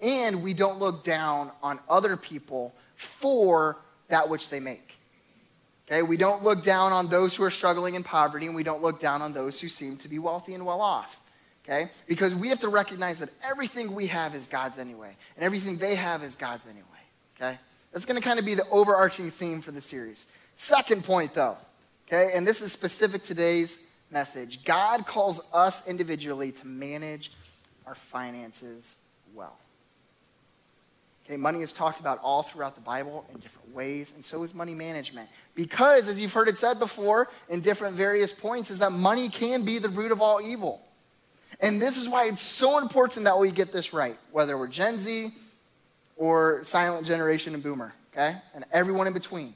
And 0.02 0.44
we 0.44 0.54
don't 0.54 0.80
look 0.80 1.04
down 1.04 1.52
on 1.63 1.80
other 1.90 2.18
people 2.18 2.74
for 2.96 3.78
that 4.10 4.30
which 4.30 4.50
they 4.50 4.60
make. 4.60 4.94
Okay, 5.88 6.02
we 6.02 6.18
don't 6.18 6.44
look 6.44 6.63
down 6.63 6.92
on 6.92 7.10
those 7.10 7.36
who 7.36 7.44
are 7.44 7.52
struggling 7.52 7.96
in 7.96 8.04
poverty, 8.04 8.46
and 8.46 8.56
we 8.56 8.63
don't 8.63 8.82
look 8.82 9.02
down 9.02 9.22
on 9.22 9.34
those 9.34 9.60
who 9.60 9.68
seem 9.68 9.98
to 9.98 10.08
be 10.08 10.18
wealthy 10.18 10.54
and 10.54 10.66
well 10.66 10.82
off. 10.82 11.20
Okay? 11.63 11.89
Because 12.08 12.36
we 12.36 12.50
have 12.50 12.60
to 12.60 12.70
recognize 12.70 13.20
that 13.20 13.29
everything 13.43 13.96
we 13.96 14.08
have 14.08 14.36
is 14.36 14.46
God's 14.46 14.77
anyway, 14.77 15.15
and 15.36 15.46
everything 15.46 15.77
they 15.77 15.96
have 15.96 16.24
is 16.24 16.36
God's 16.36 16.65
anyway. 16.65 16.84
Okay? 17.38 17.58
That's 17.91 18.05
going 18.05 18.20
to 18.20 18.27
kind 18.27 18.39
of 18.39 18.46
be 18.46 18.55
the 18.55 18.67
overarching 18.70 19.32
theme 19.32 19.62
for 19.62 19.72
the 19.72 19.82
series. 19.82 20.27
Second 20.55 21.03
point, 21.03 21.34
though, 21.34 21.58
okay, 22.08 22.32
and 22.36 22.46
this 22.46 22.62
is 22.62 22.72
specific 22.72 23.22
to 23.24 23.29
today's 23.29 23.77
message 24.12 24.63
God 24.63 25.05
calls 25.08 25.41
us 25.53 25.88
individually 25.88 26.51
to 26.51 26.67
manage 26.67 27.32
our 27.86 27.96
finances 27.96 28.96
well. 29.34 29.58
Okay, 31.25 31.38
money 31.38 31.62
is 31.62 31.72
talked 31.72 32.00
about 32.00 32.20
all 32.20 32.43
throughout 32.43 32.75
the 32.75 32.82
Bible 32.82 33.25
in 33.34 33.39
different 33.39 33.74
ways, 33.74 34.12
and 34.13 34.25
so 34.25 34.43
is 34.43 34.53
money 34.53 34.74
management. 34.74 35.29
Because, 35.55 36.10
as 36.10 36.20
you've 36.20 36.34
heard 36.34 36.50
it 36.50 36.58
said 36.58 36.79
before 36.79 37.29
in 37.48 37.62
different 37.62 37.96
various 37.96 38.34
points, 38.34 38.70
is 38.70 38.79
that 38.79 38.91
money 38.91 39.29
can 39.29 39.63
be 39.63 39.79
the 39.79 39.88
root 39.88 40.12
of 40.12 40.22
all 40.22 40.41
evil. 40.41 40.82
And 41.60 41.82
this 41.82 41.98
is 41.98 42.10
why 42.10 42.26
it's 42.28 42.42
so 42.42 42.80
important 42.80 43.26
that 43.26 43.38
we 43.38 43.52
get 43.52 43.72
this 43.72 43.94
right, 43.94 44.18
whether 44.32 44.58
we're 44.58 44.68
Gen 44.68 45.00
Z 45.00 45.32
or 46.16 46.64
silent 46.64 47.06
generation 47.06 47.54
and 47.54 47.64
boomer, 47.64 47.94
okay? 48.14 48.36
And 48.54 48.66
everyone 48.72 49.08
in 49.08 49.14
between. 49.14 49.54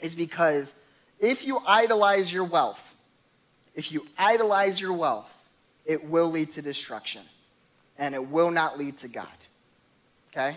Is 0.00 0.14
because 0.14 0.72
if 1.18 1.44
you 1.44 1.60
idolize 1.66 2.32
your 2.32 2.44
wealth, 2.44 2.94
if 3.74 3.92
you 3.92 4.06
idolize 4.16 4.80
your 4.80 4.94
wealth, 4.94 5.30
it 5.84 6.04
will 6.04 6.30
lead 6.30 6.52
to 6.52 6.62
destruction 6.62 7.22
and 7.98 8.14
it 8.14 8.28
will 8.28 8.50
not 8.50 8.78
lead 8.78 8.96
to 8.98 9.08
God. 9.08 9.26
Okay? 10.32 10.56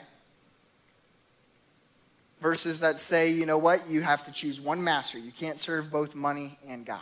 Verses 2.42 2.80
that 2.82 3.00
say, 3.00 3.30
you 3.30 3.46
know 3.46 3.58
what, 3.58 3.88
you 3.90 4.02
have 4.02 4.24
to 4.26 4.32
choose 4.32 4.60
one 4.60 4.84
master. 4.84 5.18
You 5.18 5.32
can't 5.32 5.60
serve 5.60 5.92
both 5.92 6.16
money 6.16 6.58
and 6.68 6.86
God. 6.86 7.00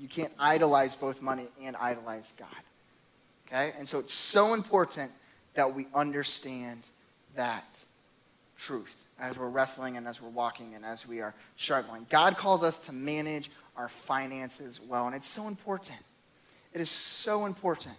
You 0.00 0.08
can't 0.08 0.32
idolize 0.38 0.94
both 0.94 1.20
money 1.20 1.46
and 1.62 1.76
idolize 1.76 2.32
God. 2.38 2.48
Okay? 3.46 3.72
And 3.78 3.88
so 3.88 3.98
it's 3.98 4.14
so 4.14 4.54
important 4.54 5.10
that 5.54 5.74
we 5.74 5.86
understand 5.94 6.82
that 7.34 7.64
truth 8.58 8.94
as 9.20 9.36
we're 9.38 9.48
wrestling 9.48 9.96
and 9.96 10.06
as 10.06 10.22
we're 10.22 10.28
walking 10.28 10.74
and 10.74 10.84
as 10.84 11.06
we 11.06 11.20
are 11.20 11.34
struggling. 11.56 12.06
God 12.10 12.36
calls 12.36 12.62
us 12.62 12.78
to 12.80 12.92
manage 12.92 13.50
our 13.76 13.88
finances 13.88 14.80
well, 14.88 15.06
and 15.06 15.16
it's 15.16 15.28
so 15.28 15.48
important. 15.48 15.98
It 16.72 16.80
is 16.80 16.90
so 16.90 17.46
important. 17.46 17.94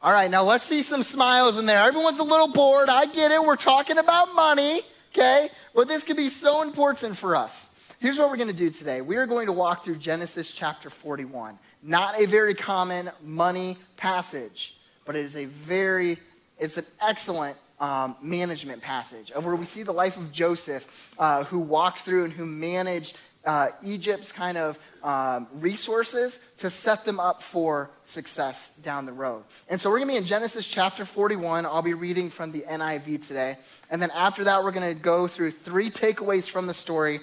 All 0.00 0.12
right, 0.12 0.30
now 0.30 0.42
let's 0.42 0.64
see 0.64 0.82
some 0.82 1.02
smiles 1.02 1.58
in 1.58 1.66
there. 1.66 1.78
Everyone's 1.78 2.18
a 2.18 2.24
little 2.24 2.48
bored. 2.48 2.88
I 2.88 3.06
get 3.06 3.30
it. 3.30 3.40
We're 3.40 3.54
talking 3.54 3.98
about 3.98 4.34
money, 4.34 4.80
okay? 5.12 5.48
But 5.74 5.86
this 5.86 6.02
could 6.02 6.16
be 6.16 6.28
so 6.28 6.62
important 6.62 7.16
for 7.16 7.36
us. 7.36 7.70
Here's 8.02 8.18
what 8.18 8.30
we're 8.30 8.36
going 8.36 8.48
to 8.48 8.52
do 8.52 8.68
today. 8.68 9.00
We 9.00 9.14
are 9.14 9.26
going 9.26 9.46
to 9.46 9.52
walk 9.52 9.84
through 9.84 9.94
Genesis 9.94 10.50
chapter 10.50 10.90
41. 10.90 11.56
Not 11.84 12.20
a 12.20 12.26
very 12.26 12.52
common 12.52 13.08
money 13.22 13.78
passage, 13.96 14.76
but 15.04 15.14
it 15.14 15.20
is 15.20 15.36
a 15.36 15.44
very, 15.44 16.18
it's 16.58 16.78
an 16.78 16.84
excellent 17.00 17.56
um, 17.78 18.16
management 18.20 18.82
passage 18.82 19.30
of 19.30 19.44
where 19.44 19.54
we 19.54 19.66
see 19.66 19.84
the 19.84 19.92
life 19.92 20.16
of 20.16 20.32
Joseph, 20.32 21.14
uh, 21.16 21.44
who 21.44 21.60
walks 21.60 22.02
through 22.02 22.24
and 22.24 22.32
who 22.32 22.44
managed 22.44 23.16
uh, 23.44 23.68
Egypt's 23.84 24.32
kind 24.32 24.58
of 24.58 24.80
um, 25.04 25.46
resources 25.60 26.40
to 26.58 26.70
set 26.70 27.04
them 27.04 27.20
up 27.20 27.40
for 27.40 27.88
success 28.02 28.70
down 28.82 29.06
the 29.06 29.12
road. 29.12 29.44
And 29.68 29.80
so 29.80 29.88
we're 29.90 29.98
going 29.98 30.08
to 30.08 30.14
be 30.14 30.18
in 30.18 30.24
Genesis 30.24 30.66
chapter 30.66 31.04
41. 31.04 31.66
I'll 31.66 31.82
be 31.82 31.94
reading 31.94 32.30
from 32.30 32.50
the 32.50 32.62
NIV 32.62 33.24
today. 33.28 33.58
And 33.90 34.02
then 34.02 34.10
after 34.10 34.42
that, 34.42 34.64
we're 34.64 34.72
going 34.72 34.92
to 34.92 35.00
go 35.00 35.28
through 35.28 35.52
three 35.52 35.88
takeaways 35.88 36.50
from 36.50 36.66
the 36.66 36.74
story, 36.74 37.20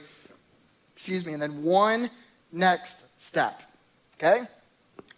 excuse 1.00 1.26
me, 1.26 1.32
and 1.32 1.42
then 1.42 1.64
one 1.64 2.10
next 2.52 3.06
step. 3.18 3.64
Okay? 4.18 4.42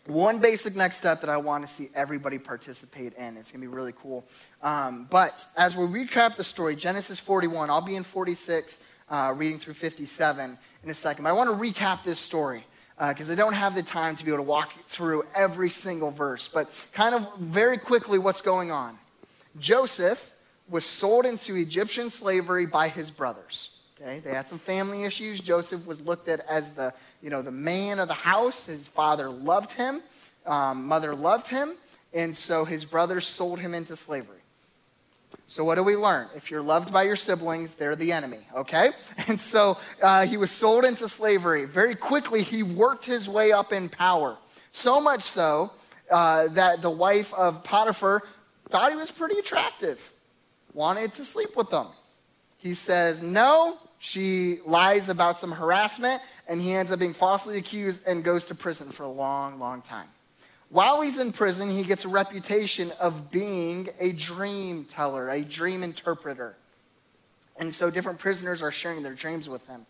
One 0.06 0.38
basic 0.38 0.76
next 0.76 0.98
step 0.98 1.22
that 1.22 1.30
I 1.32 1.38
want 1.38 1.68
to 1.68 1.74
see 1.74 1.90
everybody 1.96 2.38
participate 2.38 3.16
in. 3.16 3.36
It's 3.36 3.50
going 3.50 3.64
to 3.64 3.68
be 3.68 3.76
really 3.76 3.94
cool. 4.00 4.24
Um, 4.62 5.08
but 5.10 5.44
as 5.58 5.76
we 5.76 5.86
recap 5.86 6.36
the 6.36 6.44
story, 6.44 6.76
Genesis 6.76 7.20
41, 7.20 7.72
I'll 7.72 7.82
be 7.82 7.96
in 7.96 8.04
46, 8.04 8.80
uh, 9.10 9.34
reading 9.36 9.58
through 9.58 9.74
57 9.74 10.56
in 10.84 10.90
a 10.92 10.94
second. 10.94 11.24
But 11.24 11.32
I 11.32 11.34
want 11.34 11.50
to 11.50 11.56
recap 11.56 12.04
this 12.04 12.20
story 12.20 12.64
because 13.00 13.32
uh, 13.32 13.34
I 13.34 13.36
don't 13.36 13.54
have 13.54 13.74
the 13.74 13.82
time 13.82 14.16
to 14.18 14.24
be 14.24 14.30
able 14.30 14.44
to 14.44 14.50
walk 14.50 14.74
through 14.86 15.24
every 15.36 15.72
single 15.72 16.12
verse. 16.12 16.48
But 16.48 16.70
kind 16.94 17.16
of 17.16 17.28
very 17.40 17.80
quickly, 17.80 18.20
what's 18.20 18.42
going 18.42 18.70
on? 18.70 19.00
Joseph 19.58 20.32
was 20.70 20.86
sold 20.86 21.26
into 21.26 21.56
Egyptian 21.56 22.12
slavery 22.12 22.68
by 22.68 22.88
his 22.88 23.10
brothers. 23.10 23.81
Okay, 24.02 24.20
they 24.20 24.32
had 24.32 24.48
some 24.48 24.58
family 24.58 25.04
issues. 25.04 25.40
Joseph 25.40 25.86
was 25.86 26.02
looked 26.02 26.28
at 26.28 26.40
as 26.50 26.72
the, 26.72 26.92
you 27.22 27.30
know, 27.30 27.44
the 27.44 27.52
man 27.52 28.00
of 28.00 28.08
the 28.08 28.16
house. 28.16 28.66
His 28.66 28.88
father 28.88 29.30
loved 29.30 29.74
him, 29.74 30.02
um, 30.48 30.88
mother 30.88 31.14
loved 31.14 31.48
him, 31.48 31.76
and 32.12 32.36
so 32.36 32.66
his 32.66 32.84
brothers 32.84 33.28
sold 33.28 33.60
him 33.60 33.76
into 33.76 33.96
slavery. 33.96 34.40
So, 35.46 35.64
what 35.64 35.76
do 35.76 35.84
we 35.84 35.96
learn? 35.96 36.30
If 36.36 36.50
you're 36.50 36.64
loved 36.64 36.92
by 36.92 37.04
your 37.04 37.16
siblings, 37.16 37.76
they're 37.76 37.96
the 37.96 38.12
enemy, 38.12 38.40
okay? 38.56 38.90
And 39.28 39.40
so 39.40 39.78
uh, 40.02 40.26
he 40.26 40.38
was 40.38 40.50
sold 40.50 40.84
into 40.84 41.08
slavery. 41.08 41.66
Very 41.66 41.94
quickly, 41.94 42.42
he 42.42 42.64
worked 42.64 43.06
his 43.06 43.30
way 43.30 43.52
up 43.52 43.72
in 43.72 43.88
power. 43.88 44.38
So 44.72 45.00
much 45.00 45.22
so 45.22 45.74
uh, 46.10 46.48
that 46.50 46.82
the 46.82 46.90
wife 46.90 47.34
of 47.36 47.64
Potiphar 47.64 48.24
thought 48.70 48.92
he 48.92 48.98
was 48.98 49.12
pretty 49.12 49.38
attractive, 49.38 50.12
wanted 50.74 51.14
to 51.16 51.24
sleep 51.24 51.56
with 51.56 51.70
him. 51.72 51.88
He 52.58 52.74
says 52.74 53.22
no. 53.22 53.78
She 54.04 54.58
lies 54.66 55.10
about 55.10 55.38
some 55.38 55.52
harassment, 55.52 56.24
and 56.48 56.60
he 56.60 56.74
ends 56.74 56.92
up 56.92 56.98
being 56.98 57.14
falsely 57.14 57.60
accused 57.60 58.00
and 58.08 58.24
goes 58.24 58.46
to 58.46 58.56
prison 58.56 58.90
for 58.90 59.04
a 59.04 59.08
long, 59.08 59.60
long 59.60 59.84
time. 59.84 60.08
While 60.70 61.02
he's 61.02 61.20
in 61.20 61.32
prison, 61.32 61.70
he 61.70 61.84
gets 61.84 62.04
a 62.04 62.08
reputation 62.08 62.92
of 63.00 63.30
being 63.30 63.90
a 64.00 64.12
dream 64.14 64.86
teller, 64.86 65.30
a 65.30 65.42
dream 65.44 65.84
interpreter. 65.84 66.56
And 67.60 67.72
so 67.72 67.92
different 67.92 68.18
prisoners 68.18 68.64
are 68.64 68.72
sharing 68.72 69.04
their 69.04 69.14
dreams 69.14 69.48
with 69.48 69.66
him. 69.68 69.86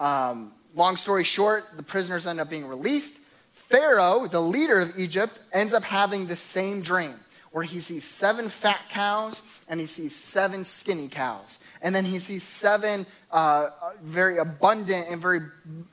Um, 0.00 0.52
long 0.74 0.96
story 0.96 1.22
short, 1.22 1.76
the 1.76 1.84
prisoners 1.84 2.26
end 2.26 2.40
up 2.40 2.50
being 2.50 2.66
released. 2.66 3.18
Pharaoh, 3.52 4.26
the 4.26 4.42
leader 4.42 4.80
of 4.80 4.98
Egypt, 4.98 5.38
ends 5.52 5.72
up 5.72 5.84
having 5.84 6.26
the 6.26 6.36
same 6.36 6.82
dream 6.82 7.14
where 7.54 7.62
he 7.62 7.78
sees 7.78 8.04
seven 8.04 8.48
fat 8.48 8.80
cows 8.88 9.44
and 9.68 9.78
he 9.78 9.86
sees 9.86 10.12
seven 10.12 10.64
skinny 10.64 11.06
cows. 11.06 11.60
And 11.82 11.94
then 11.94 12.04
he 12.04 12.18
sees 12.18 12.42
seven 12.42 13.06
uh, 13.30 13.68
very 14.02 14.38
abundant 14.38 15.06
and 15.08 15.22
very 15.22 15.38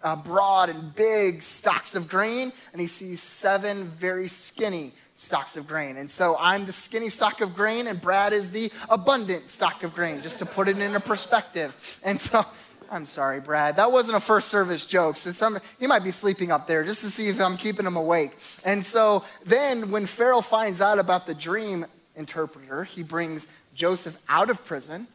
uh, 0.02 0.16
broad 0.16 0.70
and 0.70 0.96
big 0.96 1.44
stalks 1.44 1.94
of 1.94 2.10
grain. 2.10 2.52
And 2.72 2.82
he 2.82 2.88
sees 2.88 3.22
seven 3.22 3.92
very 4.00 4.28
skinny 4.28 4.94
stalks 5.18 5.56
of 5.56 5.68
grain. 5.68 5.98
And 5.98 6.10
so 6.10 6.36
I'm 6.40 6.66
the 6.66 6.74
skinny 6.74 7.10
stalk 7.10 7.42
of 7.42 7.54
grain, 7.54 7.86
and 7.86 8.02
Brad 8.02 8.34
is 8.34 8.50
the 8.50 8.72
abundant 8.90 9.48
stalk 9.48 9.84
of 9.84 9.94
grain, 9.94 10.24
just 10.24 10.40
to 10.40 10.48
put 10.48 10.68
it 10.68 10.80
in 10.80 10.96
a 10.96 11.00
perspective. 11.00 12.00
And 12.04 12.20
so 12.20 12.44
I'm 12.92 13.06
sorry, 13.06 13.40
Brad. 13.40 13.78
That 13.78 13.90
wasn't 13.90 14.18
a 14.18 14.20
first 14.20 14.50
service 14.50 14.84
joke. 14.84 15.16
So 15.16 15.32
some, 15.32 15.58
you 15.80 15.88
might 15.88 16.04
be 16.04 16.12
sleeping 16.12 16.52
up 16.52 16.68
there 16.68 16.84
just 16.84 17.00
to 17.00 17.10
see 17.10 17.30
if 17.30 17.40
I'm 17.40 17.56
keeping 17.56 17.86
him 17.86 17.96
awake. 17.96 18.38
And 18.66 18.86
so 18.86 19.24
then 19.46 19.92
when 19.92 20.06
Pharaoh 20.06 20.42
finds 20.42 20.82
out 20.82 21.00
about 21.00 21.26
the 21.26 21.34
dream 21.34 21.86
interpreter, 22.18 22.84
he 22.84 23.02
brings 23.02 23.48
Joseph 23.74 24.22
out 24.28 24.50
of 24.50 24.66
prison 24.66 25.08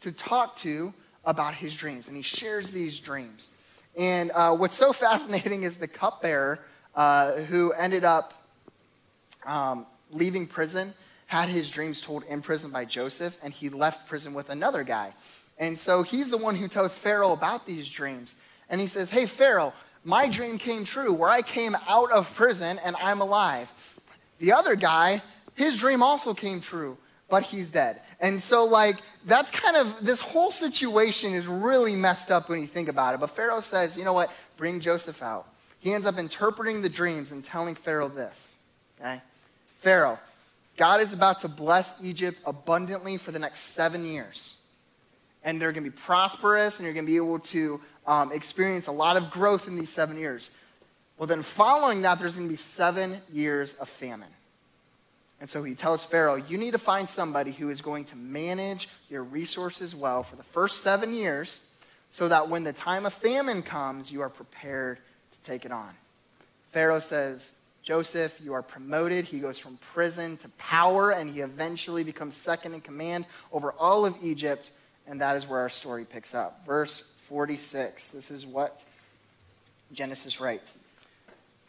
to 0.00 0.10
talk 0.10 0.56
to 0.56 0.94
about 1.26 1.54
his 1.54 1.76
dreams. 1.76 2.08
And 2.08 2.16
he 2.16 2.22
shares 2.22 2.70
these 2.70 2.98
dreams. 2.98 3.50
And 3.98 4.30
uh, 4.30 4.56
what's 4.56 4.76
so 4.76 4.92
fascinating 4.94 5.64
is 5.64 5.76
the 5.76 5.88
cupbearer 5.88 6.60
uh, 6.94 7.32
who 7.32 7.72
ended 7.72 8.04
up 8.04 8.32
um, 9.44 9.84
leaving 10.10 10.46
prison 10.46 10.94
had 11.26 11.50
his 11.50 11.68
dreams 11.68 12.00
told 12.00 12.24
in 12.24 12.40
prison 12.40 12.70
by 12.70 12.86
Joseph, 12.86 13.36
and 13.42 13.52
he 13.52 13.68
left 13.68 14.08
prison 14.08 14.32
with 14.32 14.48
another 14.48 14.82
guy. 14.82 15.12
And 15.58 15.78
so 15.78 16.02
he's 16.02 16.30
the 16.30 16.36
one 16.36 16.54
who 16.54 16.68
tells 16.68 16.94
Pharaoh 16.94 17.32
about 17.32 17.66
these 17.66 17.88
dreams. 17.88 18.36
And 18.70 18.80
he 18.80 18.86
says, 18.86 19.10
Hey, 19.10 19.26
Pharaoh, 19.26 19.72
my 20.04 20.28
dream 20.28 20.58
came 20.58 20.84
true 20.84 21.12
where 21.12 21.30
I 21.30 21.42
came 21.42 21.76
out 21.88 22.10
of 22.12 22.32
prison 22.34 22.78
and 22.84 22.96
I'm 23.02 23.20
alive. 23.20 23.72
The 24.38 24.52
other 24.52 24.76
guy, 24.76 25.20
his 25.54 25.76
dream 25.78 26.02
also 26.02 26.32
came 26.32 26.60
true, 26.60 26.96
but 27.28 27.42
he's 27.42 27.70
dead. 27.70 28.00
And 28.20 28.40
so, 28.40 28.64
like, 28.64 28.96
that's 29.26 29.50
kind 29.50 29.76
of 29.76 30.04
this 30.04 30.20
whole 30.20 30.50
situation 30.50 31.34
is 31.34 31.46
really 31.46 31.94
messed 31.94 32.30
up 32.30 32.48
when 32.48 32.60
you 32.60 32.66
think 32.66 32.88
about 32.88 33.14
it. 33.14 33.20
But 33.20 33.30
Pharaoh 33.30 33.60
says, 33.60 33.96
You 33.96 34.04
know 34.04 34.12
what? 34.12 34.30
Bring 34.56 34.80
Joseph 34.80 35.22
out. 35.22 35.46
He 35.80 35.92
ends 35.92 36.06
up 36.06 36.18
interpreting 36.18 36.82
the 36.82 36.88
dreams 36.88 37.30
and 37.30 37.44
telling 37.44 37.74
Pharaoh 37.74 38.08
this. 38.08 38.58
Okay? 39.00 39.20
Pharaoh, 39.78 40.18
God 40.76 41.00
is 41.00 41.12
about 41.12 41.40
to 41.40 41.48
bless 41.48 41.92
Egypt 42.02 42.40
abundantly 42.44 43.16
for 43.16 43.30
the 43.30 43.38
next 43.38 43.60
seven 43.60 44.04
years 44.04 44.57
and 45.44 45.60
they're 45.60 45.72
going 45.72 45.84
to 45.84 45.90
be 45.90 45.96
prosperous 45.96 46.78
and 46.78 46.84
you're 46.84 46.94
going 46.94 47.06
to 47.06 47.10
be 47.10 47.16
able 47.16 47.38
to 47.38 47.80
um, 48.06 48.32
experience 48.32 48.86
a 48.86 48.92
lot 48.92 49.16
of 49.16 49.30
growth 49.30 49.68
in 49.68 49.76
these 49.76 49.90
seven 49.90 50.18
years. 50.18 50.50
Well, 51.16 51.26
then 51.26 51.42
following 51.42 52.02
that, 52.02 52.18
there's 52.18 52.34
going 52.34 52.46
to 52.46 52.52
be 52.52 52.56
seven 52.56 53.18
years 53.32 53.74
of 53.74 53.88
famine. 53.88 54.28
And 55.40 55.48
so 55.48 55.62
he 55.62 55.74
tells 55.74 56.04
Pharaoh, 56.04 56.36
You 56.36 56.58
need 56.58 56.72
to 56.72 56.78
find 56.78 57.08
somebody 57.08 57.52
who 57.52 57.68
is 57.68 57.80
going 57.80 58.04
to 58.06 58.16
manage 58.16 58.88
your 59.08 59.22
resources 59.22 59.94
well 59.94 60.22
for 60.22 60.36
the 60.36 60.42
first 60.42 60.82
seven 60.82 61.14
years 61.14 61.62
so 62.10 62.28
that 62.28 62.48
when 62.48 62.64
the 62.64 62.72
time 62.72 63.06
of 63.06 63.12
famine 63.12 63.62
comes, 63.62 64.10
you 64.10 64.20
are 64.22 64.28
prepared 64.28 64.98
to 65.32 65.50
take 65.50 65.64
it 65.64 65.72
on. 65.72 65.90
Pharaoh 66.72 67.00
says, 67.00 67.52
Joseph, 67.82 68.38
you 68.42 68.52
are 68.52 68.62
promoted. 68.62 69.24
He 69.24 69.38
goes 69.38 69.58
from 69.58 69.78
prison 69.78 70.36
to 70.38 70.48
power, 70.58 71.12
and 71.12 71.30
he 71.30 71.40
eventually 71.40 72.04
becomes 72.04 72.36
second 72.36 72.74
in 72.74 72.80
command 72.80 73.24
over 73.52 73.72
all 73.72 74.04
of 74.04 74.14
Egypt. 74.22 74.70
And 75.08 75.20
that 75.20 75.36
is 75.36 75.48
where 75.48 75.60
our 75.60 75.68
story 75.68 76.04
picks 76.04 76.34
up. 76.34 76.64
Verse 76.66 77.02
46. 77.28 78.08
This 78.08 78.30
is 78.30 78.46
what 78.46 78.84
Genesis 79.92 80.40
writes. 80.40 80.78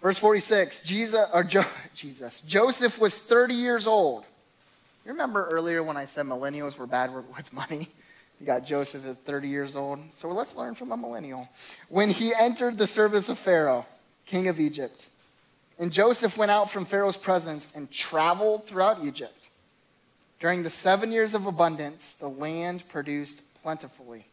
Verse 0.01 0.17
46 0.17 0.81
Jesus, 0.81 1.27
or 1.33 1.43
jo- 1.43 1.65
Jesus, 1.93 2.41
Joseph 2.41 2.99
was 2.99 3.17
30 3.17 3.53
years 3.53 3.87
old. 3.87 4.23
You 5.05 5.11
remember 5.11 5.47
earlier 5.49 5.81
when 5.81 5.97
I 5.97 6.05
said 6.05 6.25
millennials 6.25 6.77
were 6.77 6.87
bad 6.87 7.11
with 7.13 7.51
money? 7.53 7.89
You 8.39 8.45
got 8.45 8.65
Joseph 8.65 9.05
at 9.05 9.17
30 9.17 9.49
years 9.49 9.75
old. 9.75 9.99
So 10.13 10.29
let's 10.29 10.55
learn 10.55 10.75
from 10.75 10.91
a 10.91 10.97
millennial. 10.97 11.49
When 11.89 12.09
he 12.09 12.31
entered 12.39 12.77
the 12.77 12.87
service 12.87 13.27
of 13.27 13.37
Pharaoh, 13.37 13.85
king 14.25 14.47
of 14.47 14.59
Egypt, 14.59 15.07
and 15.77 15.91
Joseph 15.91 16.37
went 16.37 16.51
out 16.51 16.69
from 16.69 16.85
Pharaoh's 16.85 17.17
presence 17.17 17.71
and 17.75 17.89
traveled 17.91 18.65
throughout 18.67 19.03
Egypt. 19.05 19.48
During 20.39 20.63
the 20.63 20.69
seven 20.69 21.11
years 21.11 21.33
of 21.33 21.45
abundance, 21.45 22.13
the 22.13 22.29
land 22.29 22.87
produced 22.87 23.43
plentifully. 23.61 24.25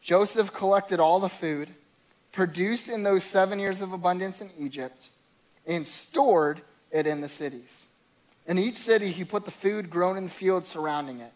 Joseph 0.00 0.52
collected 0.52 1.00
all 1.00 1.18
the 1.18 1.28
food 1.28 1.68
produced 2.30 2.88
in 2.88 3.02
those 3.02 3.24
seven 3.24 3.58
years 3.58 3.80
of 3.80 3.92
abundance 3.92 4.40
in 4.40 4.50
Egypt 4.58 5.08
and 5.66 5.86
stored 5.86 6.60
it 6.90 7.06
in 7.06 7.20
the 7.20 7.28
cities. 7.28 7.86
In 8.46 8.58
each 8.58 8.76
city, 8.76 9.10
he 9.10 9.24
put 9.24 9.44
the 9.44 9.50
food 9.50 9.88
grown 9.88 10.16
in 10.16 10.24
the 10.24 10.30
fields 10.30 10.68
surrounding 10.68 11.20
it. 11.20 11.32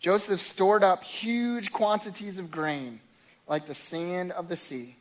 Joseph 0.00 0.40
stored 0.40 0.82
up 0.82 1.02
huge 1.02 1.72
quantities 1.72 2.38
of 2.38 2.50
grain, 2.50 3.00
like 3.48 3.66
the 3.66 3.74
sand 3.74 4.32
of 4.32 4.48
the 4.48 4.56
sea. 4.56 4.96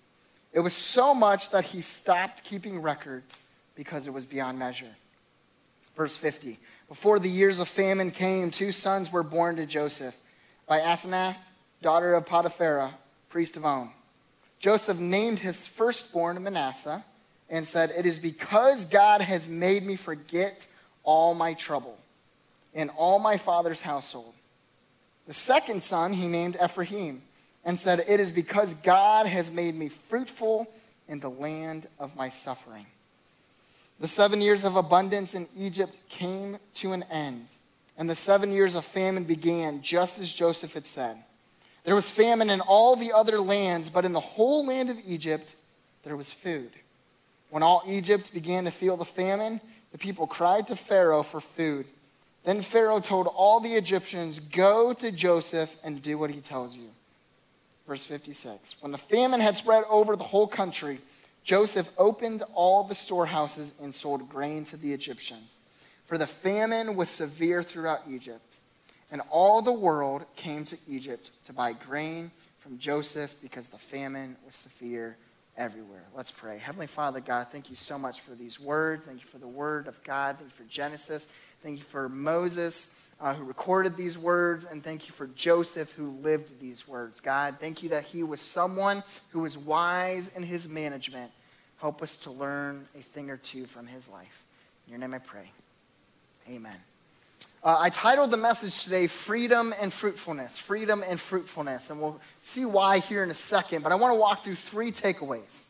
It 0.53 0.59
was 0.59 0.73
so 0.73 1.13
much 1.13 1.51
that 1.51 1.65
he 1.65 1.81
stopped 1.81 2.43
keeping 2.43 2.81
records 2.81 3.39
because 3.75 4.07
it 4.07 4.13
was 4.13 4.25
beyond 4.25 4.57
measure. 4.59 4.95
Verse 5.99 6.15
50 6.15 6.57
Before 6.87 7.19
the 7.19 7.29
years 7.29 7.59
of 7.59 7.67
famine 7.67 8.11
came, 8.11 8.51
two 8.51 8.71
sons 8.71 9.11
were 9.11 9.21
born 9.21 9.57
to 9.57 9.65
Joseph 9.65 10.15
by 10.65 10.79
Asenath, 10.79 11.35
daughter 11.81 12.13
of 12.13 12.25
Potiphera, 12.25 12.93
priest 13.27 13.57
of 13.57 13.65
On. 13.65 13.91
Joseph 14.59 14.97
named 14.97 15.39
his 15.39 15.67
firstborn 15.67 16.41
Manasseh 16.41 17.03
and 17.49 17.67
said, 17.67 17.91
It 17.97 18.05
is 18.05 18.17
because 18.17 18.85
God 18.85 19.19
has 19.19 19.49
made 19.49 19.85
me 19.85 19.97
forget 19.97 20.65
all 21.03 21.33
my 21.33 21.53
trouble 21.53 21.97
and 22.73 22.89
all 22.97 23.19
my 23.19 23.35
father's 23.35 23.81
household. 23.81 24.33
The 25.27 25.33
second 25.33 25.83
son 25.83 26.13
he 26.13 26.27
named 26.29 26.55
Ephraim 26.63 27.23
and 27.65 27.77
said, 27.77 28.05
It 28.07 28.21
is 28.21 28.31
because 28.31 28.73
God 28.75 29.25
has 29.25 29.51
made 29.51 29.75
me 29.75 29.89
fruitful 29.89 30.65
in 31.09 31.19
the 31.19 31.29
land 31.29 31.89
of 31.99 32.15
my 32.15 32.29
suffering. 32.29 32.85
The 33.99 34.07
seven 34.07 34.41
years 34.41 34.63
of 34.63 34.75
abundance 34.75 35.33
in 35.33 35.47
Egypt 35.57 35.97
came 36.07 36.57
to 36.75 36.93
an 36.93 37.03
end, 37.11 37.47
and 37.97 38.09
the 38.09 38.15
seven 38.15 38.51
years 38.51 38.75
of 38.75 38.85
famine 38.85 39.25
began, 39.25 39.81
just 39.81 40.19
as 40.19 40.31
Joseph 40.31 40.73
had 40.73 40.85
said. 40.85 41.17
There 41.83 41.95
was 41.95 42.09
famine 42.09 42.49
in 42.49 42.61
all 42.61 42.95
the 42.95 43.11
other 43.11 43.39
lands, 43.39 43.89
but 43.89 44.05
in 44.05 44.13
the 44.13 44.19
whole 44.19 44.65
land 44.65 44.89
of 44.89 44.97
Egypt, 45.05 45.55
there 46.03 46.15
was 46.15 46.31
food. 46.31 46.69
When 47.49 47.63
all 47.63 47.83
Egypt 47.87 48.31
began 48.33 48.65
to 48.65 48.71
feel 48.71 48.95
the 48.95 49.05
famine, 49.05 49.59
the 49.91 49.97
people 49.97 50.27
cried 50.27 50.67
to 50.67 50.75
Pharaoh 50.75 51.23
for 51.23 51.41
food. 51.41 51.85
Then 52.45 52.61
Pharaoh 52.61 52.99
told 52.99 53.27
all 53.27 53.59
the 53.59 53.73
Egyptians, 53.73 54.39
Go 54.39 54.93
to 54.93 55.11
Joseph 55.11 55.75
and 55.83 56.01
do 56.01 56.17
what 56.17 56.29
he 56.29 56.39
tells 56.39 56.75
you. 56.75 56.89
Verse 57.87 58.03
56 58.03 58.75
When 58.81 58.91
the 58.91 58.97
famine 58.97 59.41
had 59.41 59.57
spread 59.57 59.83
over 59.89 60.15
the 60.15 60.23
whole 60.23 60.47
country, 60.47 60.99
Joseph 61.49 61.91
opened 61.97 62.43
all 62.53 62.83
the 62.83 62.93
storehouses 62.93 63.73
and 63.81 63.91
sold 63.91 64.29
grain 64.29 64.65
to 64.65 64.77
the 64.77 64.93
Egyptians. 64.93 65.57
For 66.05 66.15
the 66.15 66.27
famine 66.27 66.95
was 66.95 67.09
severe 67.09 67.63
throughout 67.63 68.01
Egypt, 68.07 68.57
and 69.11 69.19
all 69.31 69.63
the 69.63 69.73
world 69.73 70.25
came 70.35 70.63
to 70.65 70.77
Egypt 70.87 71.31
to 71.45 71.51
buy 71.51 71.73
grain 71.73 72.29
from 72.59 72.77
Joseph 72.77 73.33
because 73.41 73.67
the 73.67 73.79
famine 73.79 74.37
was 74.45 74.53
severe 74.53 75.17
everywhere. 75.57 76.03
Let's 76.15 76.29
pray. 76.29 76.59
Heavenly 76.59 76.85
Father, 76.85 77.19
God, 77.19 77.47
thank 77.51 77.71
you 77.71 77.75
so 77.75 77.97
much 77.97 78.21
for 78.21 78.35
these 78.35 78.59
words. 78.59 79.05
Thank 79.07 79.21
you 79.21 79.27
for 79.27 79.39
the 79.39 79.47
word 79.47 79.87
of 79.87 80.03
God. 80.03 80.37
Thank 80.37 80.51
you 80.51 80.65
for 80.65 80.69
Genesis. 80.69 81.27
Thank 81.63 81.79
you 81.79 81.85
for 81.85 82.07
Moses. 82.09 82.93
Uh, 83.21 83.33
who 83.33 83.43
recorded 83.43 83.97
these 83.97 84.17
words, 84.17 84.63
and 84.63 84.81
thank 84.81 85.05
you 85.05 85.13
for 85.13 85.27
Joseph 85.27 85.91
who 85.91 86.11
lived 86.21 86.57
these 86.61 86.87
words. 86.87 87.19
God, 87.19 87.57
thank 87.59 87.83
you 87.83 87.89
that 87.89 88.05
he 88.05 88.23
was 88.23 88.39
someone 88.39 89.03
who 89.31 89.41
was 89.41 89.57
wise 89.57 90.29
in 90.37 90.43
his 90.43 90.69
management. 90.69 91.29
Help 91.79 92.01
us 92.01 92.15
to 92.17 92.31
learn 92.31 92.87
a 92.97 93.01
thing 93.01 93.29
or 93.29 93.37
two 93.37 93.65
from 93.65 93.87
his 93.87 94.07
life. 94.09 94.43
In 94.85 94.91
your 94.91 94.99
name 94.99 95.13
I 95.13 95.19
pray. 95.19 95.49
Amen. 96.49 96.75
Uh, 97.63 97.77
I 97.79 97.89
titled 97.89 98.31
the 98.31 98.37
message 98.37 98.83
today 98.83 99.07
Freedom 99.07 99.73
and 99.81 99.91
Fruitfulness. 99.91 100.57
Freedom 100.57 101.03
and 101.07 101.19
Fruitfulness. 101.19 101.89
And 101.89 102.01
we'll 102.01 102.19
see 102.41 102.65
why 102.65 102.99
here 102.99 103.23
in 103.23 103.31
a 103.31 103.35
second. 103.35 103.83
But 103.83 103.91
I 103.91 103.95
want 103.95 104.13
to 104.13 104.19
walk 104.19 104.43
through 104.43 104.55
three 104.55 104.91
takeaways. 104.91 105.63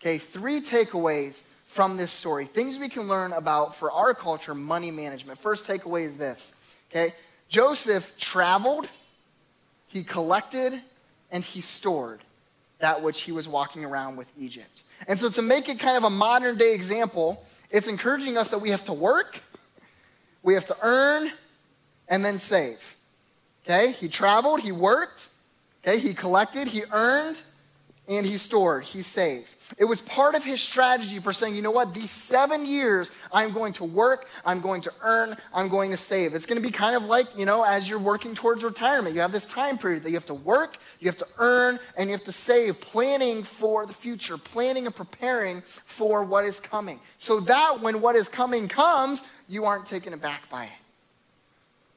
Okay, 0.00 0.18
three 0.18 0.60
takeaways 0.60 1.42
from 1.66 1.96
this 1.96 2.12
story. 2.12 2.44
Things 2.44 2.78
we 2.78 2.88
can 2.88 3.08
learn 3.08 3.32
about 3.32 3.76
for 3.76 3.90
our 3.90 4.14
culture 4.14 4.54
money 4.54 4.90
management. 4.90 5.38
First 5.38 5.66
takeaway 5.66 6.04
is 6.04 6.16
this. 6.16 6.54
Okay, 6.90 7.14
Joseph 7.48 8.16
traveled, 8.18 8.88
he 9.88 10.02
collected, 10.02 10.80
and 11.30 11.42
he 11.44 11.60
stored 11.60 12.20
that 12.78 13.02
which 13.02 13.22
he 13.22 13.32
was 13.32 13.46
walking 13.48 13.84
around 13.84 14.16
with 14.16 14.26
Egypt. 14.38 14.82
And 15.08 15.18
so, 15.18 15.28
to 15.30 15.42
make 15.42 15.68
it 15.68 15.78
kind 15.78 15.96
of 15.96 16.04
a 16.04 16.10
modern 16.10 16.56
day 16.56 16.74
example, 16.74 17.44
it's 17.70 17.86
encouraging 17.86 18.36
us 18.36 18.48
that 18.48 18.58
we 18.58 18.70
have 18.70 18.84
to 18.84 18.92
work 18.92 19.40
we 20.42 20.54
have 20.54 20.64
to 20.66 20.76
earn 20.82 21.30
and 22.08 22.24
then 22.24 22.38
save. 22.38 22.96
Okay? 23.64 23.92
He 23.92 24.08
traveled, 24.08 24.60
he 24.60 24.72
worked, 24.72 25.28
okay? 25.82 25.98
He 25.98 26.14
collected, 26.14 26.66
he 26.66 26.82
earned, 26.92 27.40
and 28.08 28.26
he 28.26 28.38
stored, 28.38 28.84
he 28.84 29.02
saved. 29.02 29.48
It 29.78 29.84
was 29.84 30.00
part 30.00 30.34
of 30.34 30.44
his 30.44 30.60
strategy 30.60 31.18
for 31.18 31.32
saying, 31.32 31.56
you 31.56 31.62
know 31.62 31.70
what, 31.70 31.94
these 31.94 32.10
seven 32.10 32.66
years, 32.66 33.10
I'm 33.32 33.52
going 33.52 33.72
to 33.74 33.84
work, 33.84 34.28
I'm 34.44 34.60
going 34.60 34.82
to 34.82 34.92
earn, 35.02 35.36
I'm 35.52 35.68
going 35.68 35.90
to 35.90 35.96
save. 35.96 36.34
It's 36.34 36.46
going 36.46 36.60
to 36.60 36.66
be 36.66 36.72
kind 36.72 36.96
of 36.96 37.04
like, 37.04 37.26
you 37.36 37.44
know, 37.44 37.62
as 37.64 37.88
you're 37.88 37.98
working 37.98 38.34
towards 38.34 38.64
retirement, 38.64 39.14
you 39.14 39.20
have 39.20 39.32
this 39.32 39.46
time 39.46 39.78
period 39.78 40.02
that 40.04 40.10
you 40.10 40.16
have 40.16 40.26
to 40.26 40.34
work, 40.34 40.78
you 41.00 41.08
have 41.08 41.18
to 41.18 41.26
earn, 41.38 41.78
and 41.96 42.08
you 42.08 42.12
have 42.12 42.24
to 42.24 42.32
save, 42.32 42.80
planning 42.80 43.42
for 43.42 43.86
the 43.86 43.94
future, 43.94 44.36
planning 44.36 44.86
and 44.86 44.94
preparing 44.94 45.62
for 45.84 46.22
what 46.24 46.44
is 46.44 46.60
coming. 46.60 47.00
So 47.18 47.40
that 47.40 47.80
when 47.80 48.00
what 48.00 48.16
is 48.16 48.28
coming 48.28 48.68
comes, 48.68 49.22
you 49.48 49.64
aren't 49.64 49.86
taken 49.86 50.12
aback 50.12 50.48
by 50.50 50.64
it. 50.64 50.72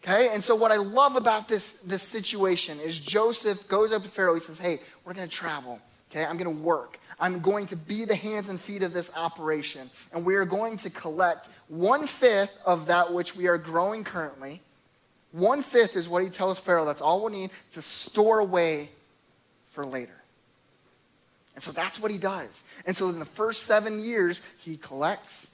Okay? 0.05 0.29
And 0.33 0.43
so 0.43 0.55
what 0.55 0.71
I 0.71 0.75
love 0.75 1.15
about 1.15 1.47
this, 1.47 1.73
this 1.79 2.03
situation 2.03 2.79
is 2.79 2.99
Joseph 2.99 3.67
goes 3.67 3.91
up 3.91 4.03
to 4.03 4.09
Pharaoh. 4.09 4.35
He 4.35 4.39
says, 4.39 4.59
Hey, 4.59 4.79
we're 5.03 5.13
going 5.13 5.27
to 5.27 5.35
travel. 5.35 5.79
Okay? 6.11 6.23
I'm 6.23 6.37
going 6.37 6.55
to 6.55 6.61
work. 6.61 6.99
I'm 7.19 7.39
going 7.41 7.67
to 7.67 7.75
be 7.75 8.05
the 8.05 8.15
hands 8.15 8.49
and 8.49 8.59
feet 8.59 8.83
of 8.83 8.93
this 8.93 9.11
operation. 9.15 9.89
And 10.13 10.25
we 10.25 10.35
are 10.35 10.45
going 10.45 10.77
to 10.77 10.89
collect 10.89 11.49
one 11.67 12.07
fifth 12.07 12.57
of 12.65 12.87
that 12.87 13.13
which 13.13 13.35
we 13.35 13.47
are 13.47 13.57
growing 13.57 14.03
currently. 14.03 14.61
One 15.31 15.63
fifth 15.63 15.95
is 15.95 16.07
what 16.07 16.23
he 16.23 16.29
tells 16.29 16.59
Pharaoh. 16.59 16.85
That's 16.85 17.01
all 17.01 17.25
we 17.25 17.31
need 17.31 17.51
to 17.73 17.81
store 17.81 18.39
away 18.39 18.89
for 19.71 19.85
later. 19.85 20.15
And 21.55 21.63
so 21.63 21.71
that's 21.71 21.99
what 21.99 22.11
he 22.11 22.17
does. 22.17 22.63
And 22.85 22.95
so 22.95 23.09
in 23.09 23.19
the 23.19 23.25
first 23.25 23.63
seven 23.63 24.03
years, 24.03 24.41
he 24.59 24.77
collects, 24.77 25.47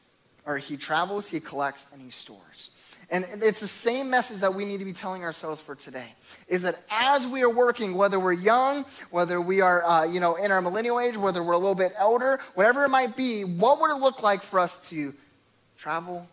or 0.45 0.57
he 0.57 0.77
travels, 0.77 1.27
he 1.27 1.39
collects, 1.39 1.85
and 1.93 2.01
he 2.01 2.09
stores. 2.09 2.71
And 3.11 3.25
it's 3.43 3.59
the 3.59 3.67
same 3.67 4.09
message 4.09 4.37
that 4.37 4.53
we 4.53 4.63
need 4.63 4.77
to 4.77 4.85
be 4.85 4.93
telling 4.93 5.25
ourselves 5.25 5.59
for 5.59 5.75
today 5.75 6.15
is 6.47 6.61
that 6.61 6.79
as 6.89 7.27
we 7.27 7.41
are 7.41 7.49
working, 7.49 7.95
whether 7.95 8.17
we're 8.17 8.31
young, 8.31 8.85
whether 9.09 9.41
we 9.41 9.59
are, 9.59 9.83
uh, 9.83 10.05
you 10.05 10.21
know, 10.21 10.35
in 10.35 10.49
our 10.49 10.61
millennial 10.61 10.97
age, 10.97 11.17
whether 11.17 11.43
we're 11.43 11.51
a 11.51 11.57
little 11.57 11.75
bit 11.75 11.91
elder, 11.97 12.39
whatever 12.55 12.85
it 12.85 12.89
might 12.89 13.17
be, 13.17 13.43
what 13.43 13.81
would 13.81 13.91
it 13.91 13.99
look 13.99 14.23
like 14.23 14.41
for 14.41 14.61
us 14.61 14.89
to 14.89 15.13
travel, 15.77 16.25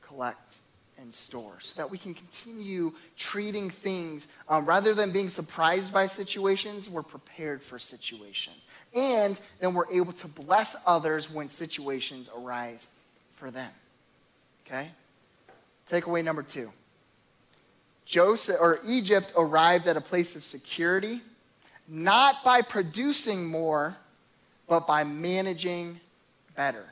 collect, 0.00 0.56
and 0.98 1.12
store 1.12 1.54
so 1.60 1.80
that 1.80 1.90
we 1.90 1.98
can 1.98 2.14
continue 2.14 2.92
treating 3.18 3.68
things 3.68 4.28
um, 4.48 4.64
rather 4.64 4.94
than 4.94 5.12
being 5.12 5.28
surprised 5.28 5.92
by 5.92 6.06
situations, 6.06 6.88
we're 6.88 7.02
prepared 7.02 7.62
for 7.62 7.78
situations. 7.78 8.66
And 8.94 9.38
then 9.60 9.74
we're 9.74 9.90
able 9.92 10.14
to 10.14 10.26
bless 10.26 10.74
others 10.86 11.30
when 11.30 11.50
situations 11.50 12.30
arise 12.34 12.88
for 13.36 13.50
them. 13.50 13.70
Okay? 14.66 14.88
Takeaway 15.90 16.24
number 16.24 16.42
two 16.42 16.70
Joseph 18.04 18.56
or 18.60 18.80
Egypt 18.86 19.32
arrived 19.36 19.86
at 19.86 19.96
a 19.96 20.00
place 20.00 20.36
of 20.36 20.44
security 20.44 21.20
not 21.88 22.44
by 22.44 22.60
producing 22.60 23.46
more, 23.46 23.96
but 24.68 24.86
by 24.86 25.04
managing 25.04 25.98
better. 26.54 26.84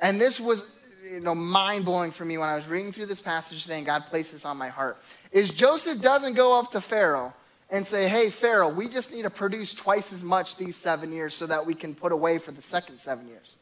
And 0.00 0.20
this 0.20 0.40
was 0.40 0.74
you 1.08 1.20
know, 1.20 1.34
mind 1.34 1.84
blowing 1.84 2.10
for 2.10 2.24
me 2.24 2.36
when 2.36 2.48
I 2.48 2.56
was 2.56 2.66
reading 2.66 2.92
through 2.92 3.06
this 3.06 3.20
passage 3.20 3.62
today 3.62 3.78
and 3.78 3.86
God 3.86 4.06
placed 4.06 4.32
this 4.32 4.44
on 4.44 4.56
my 4.56 4.68
heart. 4.68 4.98
Is 5.32 5.50
Joseph 5.50 6.02
doesn't 6.02 6.34
go 6.34 6.58
up 6.58 6.72
to 6.72 6.80
Pharaoh 6.80 7.32
and 7.70 7.86
say, 7.86 8.08
Hey, 8.08 8.30
Pharaoh, 8.30 8.68
we 8.68 8.88
just 8.88 9.12
need 9.12 9.22
to 9.22 9.30
produce 9.30 9.72
twice 9.72 10.12
as 10.12 10.22
much 10.22 10.56
these 10.56 10.76
seven 10.76 11.12
years 11.12 11.34
so 11.34 11.46
that 11.46 11.64
we 11.64 11.74
can 11.74 11.94
put 11.94 12.12
away 12.12 12.38
for 12.38 12.50
the 12.50 12.62
second 12.62 12.98
seven 12.98 13.28
years. 13.28 13.54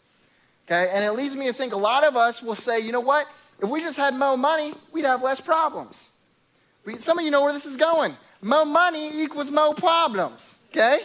Okay? 0.67 0.91
And 0.93 1.05
it 1.05 1.13
leads 1.13 1.37
me 1.37 1.47
to 1.47 1.53
think 1.53 1.73
a 1.73 1.79
lot 1.79 2.03
of 2.03 2.17
us 2.17 2.43
will 2.43 2.55
say, 2.55 2.81
You 2.81 2.93
know 2.93 3.01
what? 3.01 3.29
If 3.61 3.69
we 3.69 3.81
just 3.81 3.97
had 3.97 4.15
more 4.15 4.37
money, 4.37 4.75
we'd 4.93 5.05
have 5.05 5.23
less 5.23 5.41
problems. 5.41 6.09
Some 6.99 7.19
of 7.19 7.25
you 7.25 7.31
know 7.31 7.43
where 7.43 7.53
this 7.53 7.67
is 7.67 7.77
going. 7.77 8.15
More 8.43 8.65
money 8.65 9.23
equals 9.23 9.51
more 9.51 9.75
problems. 9.75 10.57
Okay? 10.71 11.01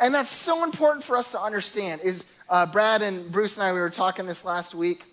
And 0.00 0.14
that's 0.14 0.30
so 0.30 0.64
important 0.64 1.04
for 1.04 1.16
us 1.16 1.30
to 1.30 1.40
understand. 1.40 2.00
Is 2.02 2.24
uh, 2.48 2.66
Brad 2.66 3.02
and 3.02 3.30
Bruce 3.30 3.54
and 3.54 3.62
I, 3.62 3.72
we 3.72 3.80
were 3.80 3.90
talking 3.90 4.26
this 4.26 4.44
last 4.44 4.74
week 4.74 5.04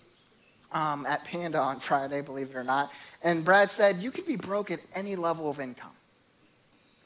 um, 0.72 1.06
at 1.06 1.24
Panda 1.24 1.58
on 1.58 1.80
Friday, 1.80 2.20
believe 2.20 2.50
it 2.50 2.56
or 2.56 2.64
not. 2.64 2.92
And 3.22 3.44
Brad 3.44 3.70
said, 3.70 3.96
You 3.96 4.10
can 4.10 4.24
be 4.24 4.36
broke 4.36 4.70
at 4.70 4.80
any 4.94 5.16
level 5.16 5.48
of 5.48 5.60
income. 5.60 5.92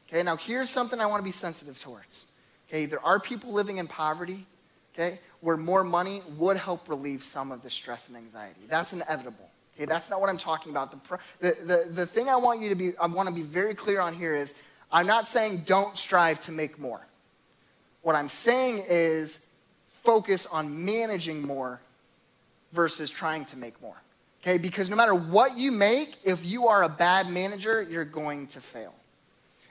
Okay, 0.09 0.23
now 0.23 0.37
here's 0.37 0.71
something 0.71 1.01
I 1.01 1.07
want 1.07 1.21
to 1.21 1.25
be 1.25 1.33
sensitive 1.33 1.79
towards. 1.79 2.27
Okay, 2.69 2.87
there 2.87 3.05
are 3.05 3.21
people 3.21 3.53
living 3.53 3.79
in 3.79 3.87
poverty, 3.87 4.47
okay, 4.95 5.19
where 5.41 5.57
more 5.57 5.85
money 5.85 6.23
would 6.37 6.57
help 6.57 6.89
relieve 6.89 7.23
some 7.23 7.53
of 7.53 7.63
the 7.63 7.71
stress 7.71 8.09
and 8.09 8.17
anxiety. 8.17 8.61
That's 8.69 8.93
inevitable. 8.93 9.49
Okay, 9.77 9.85
that's 9.85 10.11
not 10.11 10.21
what 10.21 10.29
I'm 10.29 10.39
talking 10.39 10.73
about. 10.73 10.91
The, 10.91 11.19
the, 11.41 11.65
the, 11.65 11.93
the 11.93 12.07
thing 12.07 12.29
I 12.29 12.37
want 12.37 12.61
you 12.61 12.69
to 12.69 12.75
be, 12.75 12.97
I 12.99 13.07
want 13.07 13.29
to 13.29 13.35
be 13.35 13.43
very 13.43 13.75
clear 13.75 14.01
on 14.01 14.13
here 14.15 14.35
is 14.35 14.55
I'm 14.91 15.07
not 15.07 15.29
saying 15.29 15.63
don't 15.67 15.97
strive 15.97 16.41
to 16.43 16.53
make 16.53 16.79
more. 16.79 17.07
What 18.03 18.17
I'm 18.17 18.29
saying 18.29 18.85
is 18.89 19.39
focus 20.03 20.47
on 20.47 20.85
managing 20.85 21.43
more 21.43 21.81
versus 22.73 23.11
trying 23.11 23.45
to 23.47 23.57
make 23.57 23.81
more. 23.81 24.01
Okay, 24.43 24.59
because 24.59 24.89
no 24.89 24.97
matter 24.97 25.15
what 25.15 25.57
you 25.57 25.73
make, 25.73 26.17
if 26.25 26.45
you 26.45 26.69
are 26.69 26.85
a 26.85 26.89
bad 26.89 27.29
manager, 27.29 27.83
you're 27.83 28.05
going 28.05 28.47
to 28.49 28.61
fail. 28.61 28.95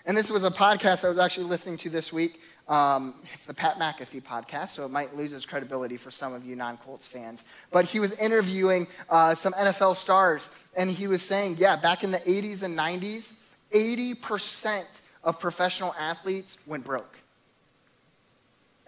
And 0.06 0.16
this 0.16 0.30
was 0.30 0.44
a 0.44 0.52
podcast 0.52 1.04
I 1.04 1.10
was 1.10 1.20
actually 1.20 1.48
listening 1.48 1.78
to 1.78 1.90
this 1.90 2.14
week. 2.14 2.40
Um, 2.68 3.14
it's 3.34 3.46
the 3.46 3.54
Pat 3.54 3.80
McAfee 3.80 4.24
podcast, 4.24 4.70
so 4.70 4.84
it 4.84 4.92
might 4.92 5.16
lose 5.16 5.32
its 5.32 5.46
credibility 5.46 5.96
for 5.96 6.12
some 6.12 6.34
of 6.34 6.46
you 6.46 6.56
non 6.56 6.78
Colts 6.78 7.06
fans. 7.06 7.46
But 7.72 7.86
he 7.86 8.00
was 8.00 8.12
interviewing 8.14 8.88
uh, 9.10 9.36
some 9.36 9.54
NFL 9.54 9.96
stars, 9.96 10.50
and 10.76 10.92
he 10.92 11.08
was 11.08 11.22
saying, 11.22 11.56
yeah, 11.60 11.78
back 11.78 12.04
in 12.04 12.12
the 12.12 12.20
80s 12.20 12.64
and 12.64 12.78
90s, 12.78 13.34
80% 13.72 14.84
of 15.24 15.40
professional 15.40 15.96
athletes 15.98 16.58
went 16.66 16.84
broke. 16.84 17.18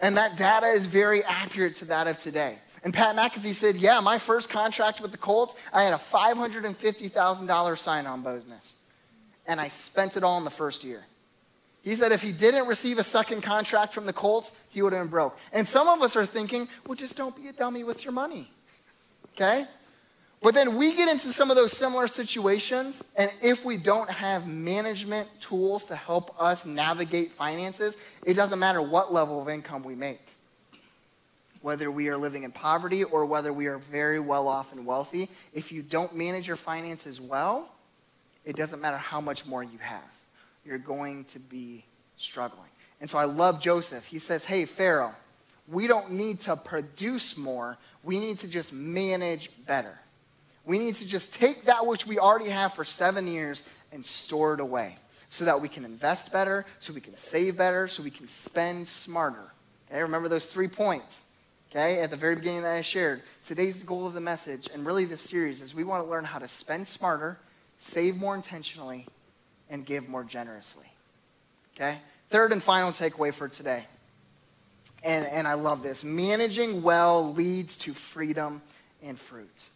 And 0.00 0.16
that 0.16 0.36
data 0.36 0.66
is 0.66 0.86
very 0.86 1.22
accurate 1.24 1.76
to 1.76 1.84
that 1.86 2.06
of 2.06 2.18
today. 2.18 2.58
And 2.82 2.94
Pat 2.94 3.14
McAfee 3.14 3.54
said, 3.54 3.76
yeah, 3.76 4.00
my 4.00 4.18
first 4.18 4.48
contract 4.48 5.00
with 5.02 5.10
the 5.10 5.18
Colts, 5.18 5.54
I 5.72 5.82
had 5.82 5.92
a 5.92 5.98
$550,000 5.98 7.78
sign 7.78 8.06
on 8.06 8.22
bonus. 8.22 8.74
And 9.46 9.60
I 9.60 9.68
spent 9.68 10.16
it 10.16 10.24
all 10.24 10.38
in 10.38 10.44
the 10.44 10.50
first 10.50 10.84
year. 10.84 11.04
He 11.82 11.94
said 11.94 12.12
if 12.12 12.20
he 12.20 12.32
didn't 12.32 12.66
receive 12.66 12.98
a 12.98 13.04
second 13.04 13.42
contract 13.42 13.94
from 13.94 14.04
the 14.04 14.12
Colts, 14.12 14.52
he 14.68 14.82
would 14.82 14.92
have 14.92 15.02
been 15.02 15.10
broke. 15.10 15.38
And 15.52 15.66
some 15.66 15.88
of 15.88 16.02
us 16.02 16.14
are 16.14 16.26
thinking, 16.26 16.68
well, 16.86 16.94
just 16.94 17.16
don't 17.16 17.34
be 17.34 17.48
a 17.48 17.52
dummy 17.52 17.84
with 17.84 18.04
your 18.04 18.12
money. 18.12 18.50
Okay? 19.34 19.64
But 20.42 20.54
then 20.54 20.76
we 20.76 20.94
get 20.94 21.08
into 21.08 21.32
some 21.32 21.50
of 21.50 21.56
those 21.56 21.72
similar 21.72 22.06
situations, 22.06 23.02
and 23.16 23.30
if 23.42 23.64
we 23.64 23.76
don't 23.76 24.10
have 24.10 24.46
management 24.46 25.28
tools 25.40 25.84
to 25.86 25.96
help 25.96 26.34
us 26.40 26.64
navigate 26.64 27.32
finances, 27.32 27.96
it 28.24 28.34
doesn't 28.34 28.58
matter 28.58 28.80
what 28.80 29.12
level 29.12 29.40
of 29.40 29.50
income 29.50 29.84
we 29.84 29.94
make. 29.94 30.20
Whether 31.60 31.90
we 31.90 32.08
are 32.08 32.16
living 32.16 32.44
in 32.44 32.52
poverty 32.52 33.04
or 33.04 33.26
whether 33.26 33.52
we 33.52 33.66
are 33.66 33.78
very 33.78 34.18
well 34.18 34.48
off 34.48 34.72
and 34.72 34.86
wealthy, 34.86 35.28
if 35.52 35.72
you 35.72 35.82
don't 35.82 36.14
manage 36.14 36.46
your 36.46 36.56
finances 36.56 37.20
well, 37.20 37.70
it 38.46 38.56
doesn't 38.56 38.80
matter 38.80 38.96
how 38.96 39.20
much 39.20 39.44
more 39.44 39.62
you 39.62 39.78
have 39.78 40.00
you're 40.64 40.78
going 40.78 41.24
to 41.24 41.38
be 41.38 41.84
struggling. 42.16 42.68
And 43.00 43.08
so 43.08 43.18
I 43.18 43.24
love 43.24 43.60
Joseph. 43.60 44.04
He 44.04 44.18
says, 44.18 44.44
Hey, 44.44 44.64
Pharaoh, 44.64 45.14
we 45.68 45.86
don't 45.86 46.12
need 46.12 46.40
to 46.40 46.56
produce 46.56 47.36
more, 47.36 47.78
we 48.02 48.18
need 48.18 48.38
to 48.40 48.48
just 48.48 48.72
manage 48.72 49.50
better. 49.66 49.98
We 50.64 50.78
need 50.78 50.94
to 50.96 51.06
just 51.06 51.34
take 51.34 51.64
that 51.64 51.86
which 51.86 52.06
we 52.06 52.18
already 52.18 52.50
have 52.50 52.74
for 52.74 52.84
seven 52.84 53.26
years 53.26 53.64
and 53.92 54.04
store 54.04 54.54
it 54.54 54.60
away 54.60 54.96
so 55.28 55.44
that 55.44 55.60
we 55.60 55.68
can 55.68 55.84
invest 55.84 56.32
better, 56.32 56.66
so 56.78 56.92
we 56.92 57.00
can 57.00 57.16
save 57.16 57.56
better, 57.56 57.88
so 57.88 58.02
we 58.02 58.10
can 58.10 58.28
spend 58.28 58.86
smarter. 58.86 59.52
Okay, 59.90 60.02
remember 60.02 60.28
those 60.28 60.46
three 60.46 60.68
points, 60.68 61.24
okay, 61.70 62.00
at 62.00 62.10
the 62.10 62.16
very 62.16 62.34
beginning 62.34 62.62
that 62.62 62.76
I 62.76 62.82
shared. 62.82 63.22
Today's 63.46 63.82
goal 63.82 64.06
of 64.06 64.12
the 64.12 64.20
message, 64.20 64.68
and 64.72 64.84
really 64.84 65.04
this 65.04 65.22
series 65.22 65.60
is 65.60 65.74
we 65.74 65.84
want 65.84 66.04
to 66.04 66.10
learn 66.10 66.24
how 66.24 66.38
to 66.38 66.48
spend 66.48 66.86
smarter, 66.86 67.38
save 67.80 68.16
more 68.16 68.34
intentionally, 68.34 69.06
and 69.70 69.86
give 69.86 70.08
more 70.08 70.24
generously. 70.24 70.86
Okay? 71.74 71.96
Third 72.28 72.52
and 72.52 72.62
final 72.62 72.92
takeaway 72.92 73.32
for 73.32 73.48
today. 73.48 73.84
And, 75.02 75.26
and 75.26 75.48
I 75.48 75.54
love 75.54 75.82
this 75.82 76.04
managing 76.04 76.82
well 76.82 77.32
leads 77.32 77.76
to 77.78 77.94
freedom 77.94 78.60
and 79.02 79.18
fruit. 79.18 79.66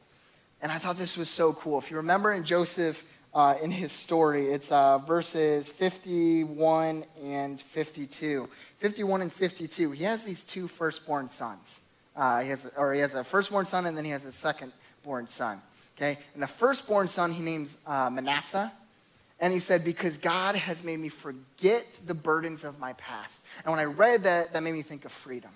And 0.61 0.71
I 0.71 0.79
thought 0.79 0.97
this 0.99 1.17
was 1.17 1.31
so 1.31 1.53
cool. 1.55 1.79
If 1.79 1.91
you 1.91 1.97
remember 1.97 2.33
in 2.33 2.45
Joseph, 2.45 3.05
uh, 3.35 3.57
in 3.63 3.71
his 3.71 3.91
story, 3.91 4.49
it's 4.49 4.71
uh, 4.71 4.99
verses 4.99 5.67
51 5.67 7.05
and 7.23 7.61
52. 7.61 8.49
51 8.79 9.23
and 9.23 9.33
52, 9.33 9.91
he 9.91 10.05
has 10.05 10.23
these 10.23 10.43
two 10.43 10.69
firstborn 10.69 11.31
sons. 11.31 11.81
Uh, 12.15 12.41
he 12.43 12.51
has, 12.51 12.71
or 12.77 12.93
he 12.93 13.01
has 13.01 13.15
a 13.15 13.25
firstborn 13.25 13.67
son 13.67 13.87
and 13.87 13.97
then 13.97 14.05
he 14.05 14.11
has 14.11 14.25
a 14.25 14.29
secondborn 14.29 15.29
son. 15.29 15.61
Okay? 15.97 16.19
And 16.35 16.43
the 16.43 16.47
firstborn 16.47 17.09
son 17.09 17.33
he 17.33 17.43
names 17.43 17.77
uh, 17.87 18.11
Manasseh. 18.11 18.73
And 19.41 19.53
he 19.53 19.59
said, 19.59 19.85
Because 19.85 20.17
God 20.17 20.55
has 20.55 20.83
made 20.85 20.99
me 20.99 21.09
forget 21.09 21.85
the 22.07 22.15
burdens 22.15 22.65
of 22.65 22.79
my 22.79 22.93
past. 22.95 23.41
And 23.65 23.71
when 23.71 23.81
I 23.81 23.85
read 23.85 24.25
that, 24.25 24.53
that 24.53 24.63
made 24.63 24.73
me 24.73 24.83
think 24.83 25.05
of 25.05 25.13
freedom, 25.13 25.51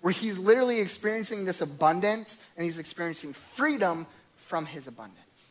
where 0.00 0.12
he's 0.12 0.38
literally 0.38 0.80
experiencing 0.80 1.44
this 1.44 1.60
abundance 1.60 2.36
and 2.56 2.64
he's 2.64 2.78
experiencing 2.78 3.32
freedom 3.32 4.06
from 4.36 4.66
his 4.66 4.86
abundance. 4.86 5.50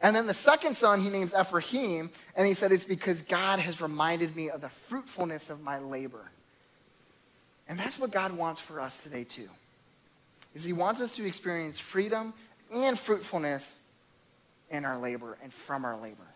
And 0.00 0.14
then 0.14 0.26
the 0.26 0.34
second 0.34 0.76
son 0.76 1.00
he 1.00 1.08
names 1.08 1.34
Ephraim, 1.38 2.10
and 2.36 2.46
he 2.46 2.54
said, 2.54 2.72
It's 2.72 2.84
because 2.84 3.22
God 3.22 3.58
has 3.58 3.80
reminded 3.80 4.36
me 4.36 4.50
of 4.50 4.60
the 4.60 4.68
fruitfulness 4.68 5.50
of 5.50 5.60
my 5.60 5.78
labor. 5.78 6.30
And 7.68 7.78
that's 7.78 7.98
what 7.98 8.12
God 8.12 8.36
wants 8.36 8.60
for 8.60 8.80
us 8.80 8.98
today, 9.02 9.24
too. 9.24 9.48
Is 10.54 10.64
he 10.64 10.72
wants 10.72 11.00
us 11.00 11.16
to 11.16 11.26
experience 11.26 11.78
freedom 11.78 12.32
and 12.72 12.98
fruitfulness 12.98 13.78
in 14.70 14.84
our 14.84 14.98
labor 14.98 15.36
and 15.42 15.52
from 15.52 15.84
our 15.84 15.96
labor 15.96 16.26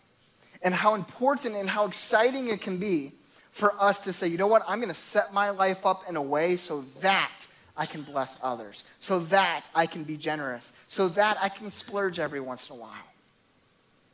and 0.63 0.75
how 0.75 0.95
important 0.95 1.57
and 1.57 1.69
how 1.69 1.87
exciting 1.87 2.49
it 2.49 2.61
can 2.61 2.79
be 2.79 3.13
for 3.51 3.75
us 3.81 4.01
to 4.01 4.13
say, 4.13 4.29
you 4.29 4.39
know 4.39 4.47
what, 4.47 4.63
I'm 4.67 4.79
going 4.79 4.89
to 4.89 4.95
set 4.95 5.33
my 5.35 5.51
life 5.51 5.85
up 5.85 6.09
in 6.09 6.17
a 6.17 6.23
way 6.23 6.57
so 6.57 6.85
that 7.01 7.47
I 7.77 7.87
can 7.87 8.03
bless 8.03 8.39
others, 8.43 8.85
so 8.99 9.21
that 9.21 9.69
I 9.75 9.87
can 9.87 10.05
be 10.05 10.17
generous, 10.17 10.73
so 10.89 11.09
that 11.09 11.37
I 11.41 11.49
can 11.49 11.71
splurge 11.71 12.19
every 12.19 12.41
once 12.41 12.71
in 12.71 12.77
a 12.77 12.79
while. 12.79 12.93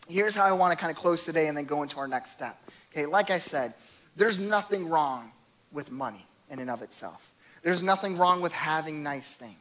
Here's 0.08 0.34
how 0.34 0.44
I 0.44 0.52
want 0.52 0.72
to 0.72 0.78
kind 0.78 0.90
of 0.90 0.96
close 0.96 1.24
today 1.24 1.48
and 1.48 1.56
then 1.56 1.66
go 1.66 1.82
into 1.82 1.98
our 1.98 2.08
next 2.08 2.32
step. 2.32 2.56
Okay, 2.92 3.06
like 3.06 3.30
I 3.30 3.38
said, 3.38 3.74
there's 4.16 4.38
nothing 4.38 4.88
wrong 4.88 5.32
with 5.70 5.92
money 5.92 6.24
in 6.50 6.58
and 6.58 6.70
of 6.70 6.82
itself. 6.82 7.30
There's 7.62 7.82
nothing 7.82 8.16
wrong 8.16 8.40
with 8.40 8.52
having 8.52 9.02
nice 9.02 9.34
things. 9.34 9.54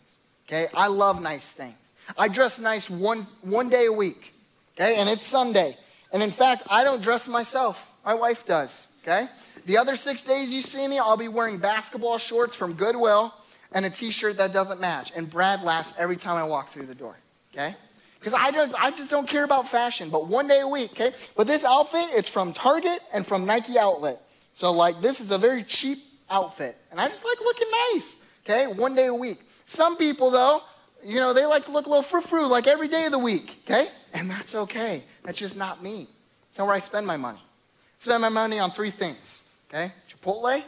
Okay, 0.47 0.67
I 0.73 0.87
love 0.87 1.21
nice 1.21 1.51
things. 1.51 1.93
I 2.17 2.29
dress 2.29 2.57
nice 2.57 2.89
one, 2.89 3.27
one 3.41 3.69
day 3.69 3.87
a 3.87 3.91
week. 3.91 4.33
Okay, 4.75 4.95
and 4.95 5.09
it's 5.09 5.23
Sunday. 5.23 5.75
And 6.11 6.23
in 6.23 6.31
fact, 6.31 6.63
I 6.69 6.83
don't 6.83 7.01
dress 7.01 7.27
myself. 7.27 7.93
My 8.05 8.13
wife 8.13 8.45
does, 8.45 8.87
okay? 9.03 9.27
The 9.65 9.77
other 9.77 9.95
six 9.95 10.21
days 10.21 10.53
you 10.53 10.61
see 10.61 10.87
me, 10.87 10.99
I'll 10.99 11.17
be 11.17 11.27
wearing 11.27 11.59
basketball 11.59 12.17
shorts 12.17 12.55
from 12.55 12.73
Goodwill 12.73 13.33
and 13.73 13.85
a 13.85 13.89
t 13.89 14.11
shirt 14.11 14.37
that 14.37 14.53
doesn't 14.53 14.79
match. 14.79 15.11
And 15.15 15.29
Brad 15.29 15.63
laughs 15.63 15.93
every 15.97 16.15
time 16.15 16.37
I 16.37 16.43
walk 16.43 16.69
through 16.69 16.85
the 16.85 16.95
door, 16.95 17.17
okay? 17.53 17.75
Because 18.19 18.33
I 18.33 18.51
just, 18.51 18.75
I 18.81 18.91
just 18.91 19.11
don't 19.11 19.27
care 19.27 19.43
about 19.43 19.67
fashion, 19.67 20.09
but 20.09 20.27
one 20.27 20.47
day 20.47 20.61
a 20.61 20.67
week, 20.67 20.91
okay? 20.91 21.11
But 21.35 21.47
this 21.47 21.63
outfit, 21.63 22.05
it's 22.11 22.29
from 22.29 22.53
Target 22.53 22.99
and 23.13 23.25
from 23.27 23.45
Nike 23.45 23.77
Outlet. 23.77 24.21
So, 24.53 24.71
like, 24.71 25.01
this 25.01 25.19
is 25.19 25.31
a 25.31 25.37
very 25.37 25.63
cheap 25.63 25.99
outfit. 26.29 26.77
And 26.89 26.99
I 26.99 27.07
just 27.09 27.23
like 27.23 27.39
looking 27.41 27.67
nice, 27.93 28.15
okay? 28.43 28.67
One 28.67 28.95
day 28.95 29.07
a 29.07 29.13
week. 29.13 29.41
Some 29.67 29.97
people, 29.97 30.31
though, 30.31 30.61
you 31.03 31.15
know, 31.15 31.33
they 31.33 31.45
like 31.45 31.65
to 31.65 31.71
look 31.71 31.85
a 31.85 31.89
little 31.89 32.03
frou-frou 32.03 32.47
like 32.47 32.67
every 32.67 32.87
day 32.87 33.05
of 33.05 33.11
the 33.11 33.19
week, 33.19 33.61
okay? 33.65 33.87
And 34.13 34.29
that's 34.29 34.55
okay. 34.55 35.03
That's 35.23 35.37
just 35.37 35.57
not 35.57 35.81
me. 35.83 36.07
It's 36.49 36.57
not 36.57 36.67
where 36.67 36.75
I 36.75 36.79
spend 36.79 37.05
my 37.05 37.17
money. 37.17 37.39
I 37.39 38.03
spend 38.03 38.21
my 38.21 38.29
money 38.29 38.59
on 38.59 38.71
three 38.71 38.91
things, 38.91 39.41
okay? 39.69 39.91
Chipotle, 40.09 40.63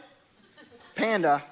Panda, 0.94 1.42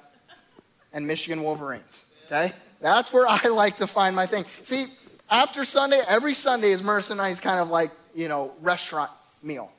and 0.93 1.05
Michigan 1.05 1.43
Wolverines, 1.43 2.05
okay? 2.27 2.53
That's 2.81 3.11
where 3.11 3.27
I 3.27 3.41
like 3.47 3.77
to 3.77 3.87
find 3.87 4.15
my 4.15 4.25
thing. 4.25 4.45
See, 4.63 4.85
after 5.29 5.63
Sunday, 5.65 6.01
every 6.07 6.33
Sunday 6.33 6.71
is 6.71 6.81
Marissa 6.81 7.11
and 7.11 7.21
I's 7.21 7.39
kind 7.39 7.59
of 7.59 7.69
like, 7.69 7.91
you 8.15 8.27
know, 8.27 8.51
restaurant 8.61 9.11
meal. 9.43 9.71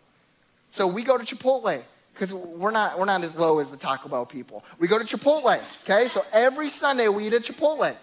So 0.71 0.87
we 0.87 1.03
go 1.03 1.19
to 1.19 1.25
Chipotle 1.25 1.83
because 2.13 2.33
we're 2.33 2.71
not, 2.71 2.99
we're 2.99 3.07
not 3.07 3.25
as 3.25 3.35
low 3.35 3.59
as 3.59 3.71
the 3.71 3.77
Taco 3.77 4.09
Bell 4.09 4.27
people. 4.27 4.65
We 4.79 4.87
go 4.87 4.99
to 4.99 5.05
Chipotle, 5.05 5.61
okay? 5.85 6.07
So 6.07 6.23
every 6.33 6.69
Sunday 6.69 7.09
we 7.09 7.27
eat 7.27 7.33
at 7.33 7.43
Chipotle. 7.43 7.97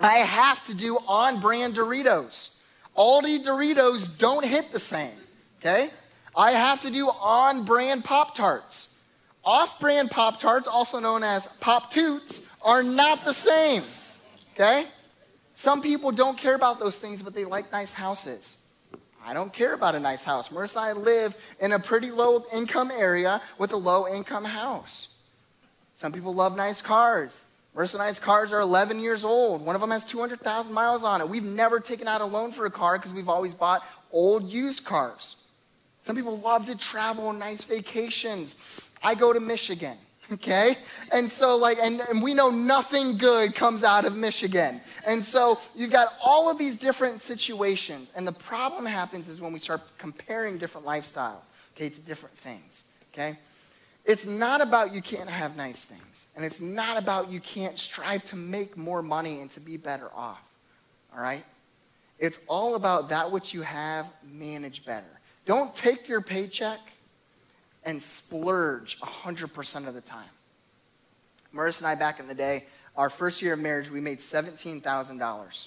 I 0.00 0.18
have 0.18 0.64
to 0.66 0.74
do 0.74 0.98
on 1.06 1.40
brand 1.40 1.74
Doritos. 1.74 2.50
Aldi 2.96 3.44
Doritos 3.44 4.18
don't 4.18 4.44
hit 4.44 4.72
the 4.72 4.78
same, 4.78 5.18
okay? 5.60 5.90
I 6.36 6.52
have 6.52 6.80
to 6.82 6.90
do 6.90 7.08
on 7.08 7.64
brand 7.64 8.04
Pop 8.04 8.34
Tarts. 8.34 8.94
Off 9.44 9.80
brand 9.80 10.10
Pop 10.10 10.38
Tarts, 10.40 10.68
also 10.68 10.98
known 10.98 11.24
as 11.24 11.46
Pop 11.60 11.90
Toots, 11.90 12.42
are 12.62 12.82
not 12.82 13.24
the 13.24 13.32
same, 13.32 13.82
okay? 14.54 14.86
Some 15.54 15.82
people 15.82 16.12
don't 16.12 16.38
care 16.38 16.54
about 16.54 16.78
those 16.78 16.98
things, 16.98 17.22
but 17.22 17.34
they 17.34 17.44
like 17.44 17.72
nice 17.72 17.92
houses. 17.92 18.56
I 19.24 19.34
don't 19.34 19.52
care 19.52 19.74
about 19.74 19.94
a 19.94 20.00
nice 20.00 20.22
house. 20.22 20.48
Marissa 20.48 20.78
I 20.78 20.92
live 20.92 21.36
in 21.60 21.72
a 21.72 21.78
pretty 21.78 22.10
low 22.10 22.44
income 22.52 22.90
area 22.90 23.42
with 23.58 23.72
a 23.72 23.76
low 23.76 24.06
income 24.08 24.44
house. 24.44 25.08
Some 25.96 26.12
people 26.12 26.34
love 26.34 26.56
nice 26.56 26.80
cars. 26.80 27.42
Marissa 27.76 27.94
and 27.94 28.02
I's 28.02 28.18
cars 28.18 28.50
are 28.50 28.60
11 28.60 29.00
years 29.00 29.24
old. 29.24 29.64
One 29.64 29.74
of 29.74 29.80
them 29.80 29.90
has 29.90 30.04
200,000 30.04 30.72
miles 30.72 31.04
on 31.04 31.20
it. 31.20 31.28
We've 31.28 31.44
never 31.44 31.80
taken 31.80 32.08
out 32.08 32.20
a 32.20 32.24
loan 32.24 32.50
for 32.52 32.66
a 32.66 32.70
car 32.70 32.98
because 32.98 33.14
we've 33.14 33.28
always 33.28 33.54
bought 33.54 33.82
old 34.10 34.50
used 34.50 34.84
cars. 34.84 35.36
Some 36.00 36.16
people 36.16 36.38
love 36.38 36.66
to 36.66 36.76
travel 36.76 37.28
on 37.28 37.38
nice 37.38 37.64
vacations. 37.64 38.56
I 39.02 39.14
go 39.14 39.32
to 39.32 39.40
Michigan, 39.40 39.96
okay? 40.32 40.74
And 41.12 41.30
so, 41.30 41.56
like, 41.56 41.78
and, 41.78 42.00
and 42.08 42.22
we 42.22 42.34
know 42.34 42.50
nothing 42.50 43.18
good 43.18 43.54
comes 43.54 43.84
out 43.84 44.04
of 44.04 44.16
Michigan. 44.16 44.80
And 45.06 45.24
so 45.24 45.60
you've 45.74 45.92
got 45.92 46.08
all 46.24 46.50
of 46.50 46.58
these 46.58 46.76
different 46.76 47.20
situations. 47.20 48.10
And 48.16 48.26
the 48.26 48.32
problem 48.32 48.86
happens 48.86 49.28
is 49.28 49.40
when 49.40 49.52
we 49.52 49.58
start 49.58 49.82
comparing 49.98 50.58
different 50.58 50.86
lifestyles, 50.86 51.48
okay, 51.76 51.90
to 51.90 52.00
different 52.00 52.36
things, 52.36 52.84
okay? 53.12 53.36
It's 54.08 54.24
not 54.24 54.62
about 54.62 54.94
you 54.94 55.02
can't 55.02 55.28
have 55.28 55.54
nice 55.54 55.84
things. 55.84 56.26
And 56.34 56.42
it's 56.42 56.62
not 56.62 56.96
about 56.96 57.30
you 57.30 57.40
can't 57.40 57.78
strive 57.78 58.24
to 58.30 58.36
make 58.36 58.74
more 58.74 59.02
money 59.02 59.40
and 59.40 59.50
to 59.50 59.60
be 59.60 59.76
better 59.76 60.08
off. 60.14 60.42
All 61.14 61.22
right? 61.22 61.44
It's 62.18 62.38
all 62.48 62.74
about 62.74 63.10
that 63.10 63.30
which 63.30 63.52
you 63.52 63.60
have, 63.60 64.06
manage 64.24 64.86
better. 64.86 65.20
Don't 65.44 65.76
take 65.76 66.08
your 66.08 66.22
paycheck 66.22 66.80
and 67.84 68.00
splurge 68.00 68.98
100% 69.00 69.86
of 69.86 69.92
the 69.92 70.00
time. 70.00 70.24
Marissa 71.54 71.78
and 71.78 71.88
I, 71.88 71.94
back 71.94 72.18
in 72.18 72.26
the 72.26 72.34
day, 72.34 72.64
our 72.96 73.10
first 73.10 73.42
year 73.42 73.52
of 73.52 73.58
marriage, 73.58 73.90
we 73.90 74.00
made 74.00 74.20
$17,000. 74.20 75.66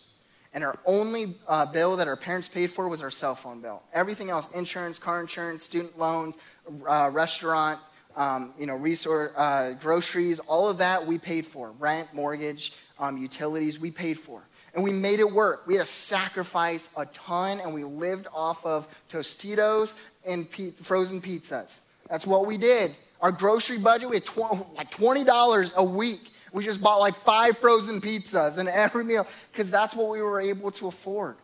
And 0.53 0.63
our 0.63 0.79
only 0.87 1.35
uh, 1.47 1.67
bill 1.67 1.95
that 1.95 2.07
our 2.07 2.17
parents 2.17 2.47
paid 2.47 2.71
for 2.71 2.89
was 2.89 3.01
our 3.03 3.11
cell 3.11 3.35
phone 3.35 3.61
bill. 3.61 3.83
Everything 3.93 4.31
else, 4.31 4.51
insurance, 4.53 4.97
car 4.97 5.21
insurance, 5.21 5.63
student 5.63 5.97
loans, 5.99 6.39
uh, 6.87 7.09
restaurant, 7.13 7.79
um, 8.15 8.53
you 8.59 8.65
know, 8.65 8.75
resource, 8.75 9.31
uh, 9.35 9.73
groceries, 9.79 10.39
all 10.39 10.69
of 10.69 10.77
that 10.77 11.05
we 11.05 11.17
paid 11.17 11.45
for. 11.45 11.71
Rent, 11.79 12.13
mortgage, 12.13 12.73
um, 12.99 13.17
utilities, 13.17 13.79
we 13.79 13.91
paid 13.91 14.19
for. 14.19 14.41
And 14.73 14.83
we 14.83 14.91
made 14.91 15.19
it 15.19 15.29
work. 15.29 15.67
We 15.67 15.75
had 15.75 15.85
to 15.85 15.91
sacrifice 15.91 16.87
a 16.95 17.05
ton, 17.07 17.59
and 17.59 17.73
we 17.73 17.83
lived 17.83 18.27
off 18.33 18.65
of 18.65 18.87
Tostitos 19.09 19.95
and 20.25 20.49
pe- 20.49 20.71
frozen 20.71 21.21
pizzas. 21.21 21.81
That's 22.09 22.25
what 22.25 22.45
we 22.45 22.57
did. 22.57 22.95
Our 23.21 23.31
grocery 23.31 23.77
budget, 23.77 24.09
we 24.09 24.17
had 24.17 24.25
tw- 24.25 24.37
like 24.75 24.91
$20 24.91 25.75
a 25.75 25.83
week. 25.83 26.31
We 26.53 26.65
just 26.65 26.81
bought 26.81 26.99
like 26.99 27.15
five 27.15 27.57
frozen 27.57 28.01
pizzas 28.01 28.57
and 28.57 28.67
every 28.67 29.03
meal 29.03 29.25
because 29.51 29.71
that's 29.71 29.95
what 29.95 30.09
we 30.09 30.21
were 30.21 30.41
able 30.41 30.71
to 30.71 30.87
afford. 30.87 31.37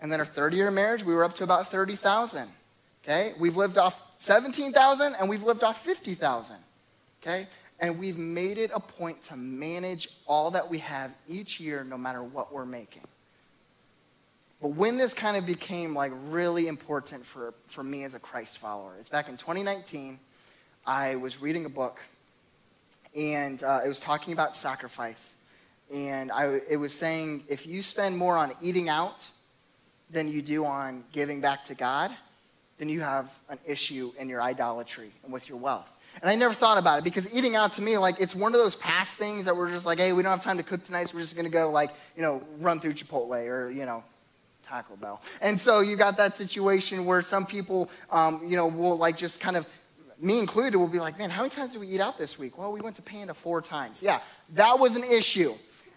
And 0.00 0.12
then 0.12 0.20
our 0.20 0.26
third 0.26 0.52
year 0.52 0.68
of 0.68 0.74
marriage, 0.74 1.02
we 1.02 1.14
were 1.14 1.24
up 1.24 1.34
to 1.36 1.44
about 1.44 1.70
30,000. 1.70 2.48
Okay? 3.02 3.32
We've 3.38 3.56
lived 3.56 3.78
off 3.78 4.02
17,000 4.18 5.14
and 5.18 5.28
we've 5.28 5.42
lived 5.42 5.62
off 5.62 5.84
50,000. 5.84 6.56
Okay? 7.22 7.46
And 7.78 7.98
we've 7.98 8.16
made 8.16 8.58
it 8.58 8.70
a 8.74 8.80
point 8.80 9.22
to 9.24 9.36
manage 9.36 10.08
all 10.26 10.50
that 10.52 10.70
we 10.70 10.78
have 10.78 11.12
each 11.28 11.60
year, 11.60 11.84
no 11.84 11.98
matter 11.98 12.22
what 12.22 12.52
we're 12.52 12.64
making. 12.64 13.02
But 14.62 14.68
when 14.68 14.96
this 14.96 15.12
kind 15.12 15.36
of 15.36 15.44
became 15.44 15.94
like 15.94 16.12
really 16.28 16.66
important 16.68 17.26
for, 17.26 17.52
for 17.66 17.82
me 17.82 18.04
as 18.04 18.14
a 18.14 18.18
Christ 18.18 18.58
follower, 18.58 18.94
it's 18.98 19.08
back 19.08 19.28
in 19.28 19.36
2019. 19.36 20.18
I 20.86 21.16
was 21.16 21.42
reading 21.42 21.66
a 21.66 21.68
book, 21.68 22.00
and 23.14 23.62
uh, 23.62 23.80
it 23.84 23.88
was 23.88 24.00
talking 24.00 24.32
about 24.32 24.56
sacrifice. 24.56 25.34
And 25.92 26.32
I, 26.32 26.60
it 26.68 26.76
was 26.76 26.94
saying 26.94 27.44
if 27.48 27.66
you 27.66 27.82
spend 27.82 28.16
more 28.16 28.36
on 28.36 28.52
eating 28.62 28.88
out 28.88 29.28
than 30.10 30.28
you 30.28 30.40
do 30.40 30.64
on 30.64 31.04
giving 31.12 31.40
back 31.40 31.64
to 31.66 31.74
God, 31.74 32.16
then 32.78 32.88
you 32.88 33.00
have 33.00 33.30
an 33.48 33.58
issue 33.66 34.12
in 34.18 34.28
your 34.28 34.42
idolatry 34.42 35.10
and 35.24 35.32
with 35.32 35.48
your 35.48 35.58
wealth. 35.58 35.92
And 36.22 36.30
I 36.30 36.34
never 36.34 36.54
thought 36.54 36.78
about 36.78 36.98
it 36.98 37.04
because 37.04 37.32
eating 37.34 37.56
out 37.56 37.72
to 37.72 37.82
me, 37.82 37.98
like, 37.98 38.20
it's 38.20 38.34
one 38.34 38.54
of 38.54 38.60
those 38.60 38.74
past 38.76 39.14
things 39.14 39.44
that 39.44 39.54
we're 39.56 39.70
just 39.70 39.84
like, 39.84 39.98
hey, 39.98 40.12
we 40.12 40.22
don't 40.22 40.30
have 40.30 40.42
time 40.42 40.56
to 40.56 40.62
cook 40.62 40.82
tonight, 40.84 41.08
so 41.08 41.16
we're 41.16 41.20
just 41.20 41.36
gonna 41.36 41.48
go, 41.48 41.70
like, 41.70 41.90
you 42.16 42.22
know, 42.22 42.42
run 42.58 42.80
through 42.80 42.94
Chipotle 42.94 43.46
or, 43.46 43.70
you 43.70 43.84
know, 43.84 44.02
Taco 44.66 44.96
Bell. 44.96 45.20
And 45.40 45.60
so 45.60 45.80
you 45.80 45.96
got 45.96 46.16
that 46.16 46.34
situation 46.34 47.04
where 47.04 47.22
some 47.22 47.46
people, 47.46 47.90
um, 48.10 48.42
you 48.46 48.56
know, 48.56 48.66
will, 48.66 48.96
like, 48.96 49.16
just 49.16 49.40
kind 49.40 49.56
of, 49.56 49.66
me 50.18 50.38
included, 50.38 50.78
will 50.78 50.88
be 50.88 50.98
like, 50.98 51.18
man, 51.18 51.28
how 51.28 51.42
many 51.42 51.50
times 51.50 51.72
did 51.72 51.80
we 51.80 51.88
eat 51.88 52.00
out 52.00 52.18
this 52.18 52.38
week? 52.38 52.56
Well, 52.56 52.72
we 52.72 52.80
went 52.80 52.96
to 52.96 53.02
Panda 53.02 53.34
four 53.34 53.60
times. 53.60 54.02
Yeah, 54.02 54.20
that 54.54 54.78
was 54.78 54.96
an 54.96 55.04
issue. 55.04 55.54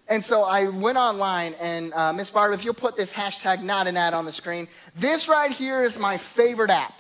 And 0.10 0.26
so 0.26 0.44
I 0.44 0.68
went 0.68 0.98
online, 0.98 1.54
and 1.62 1.94
uh, 1.94 2.12
Miss 2.12 2.32
Barb, 2.32 2.52
if 2.52 2.66
you'll 2.66 2.74
put 2.74 2.98
this 2.98 3.12
hashtag 3.12 3.62
not 3.62 3.86
an 3.86 3.96
ad 3.96 4.16
on 4.16 4.26
the 4.26 4.32
screen, 4.32 4.68
this 4.96 5.30
right 5.30 5.52
here 5.52 5.84
is 5.84 6.00
my 6.00 6.18
favorite 6.18 6.72
app, 6.72 7.00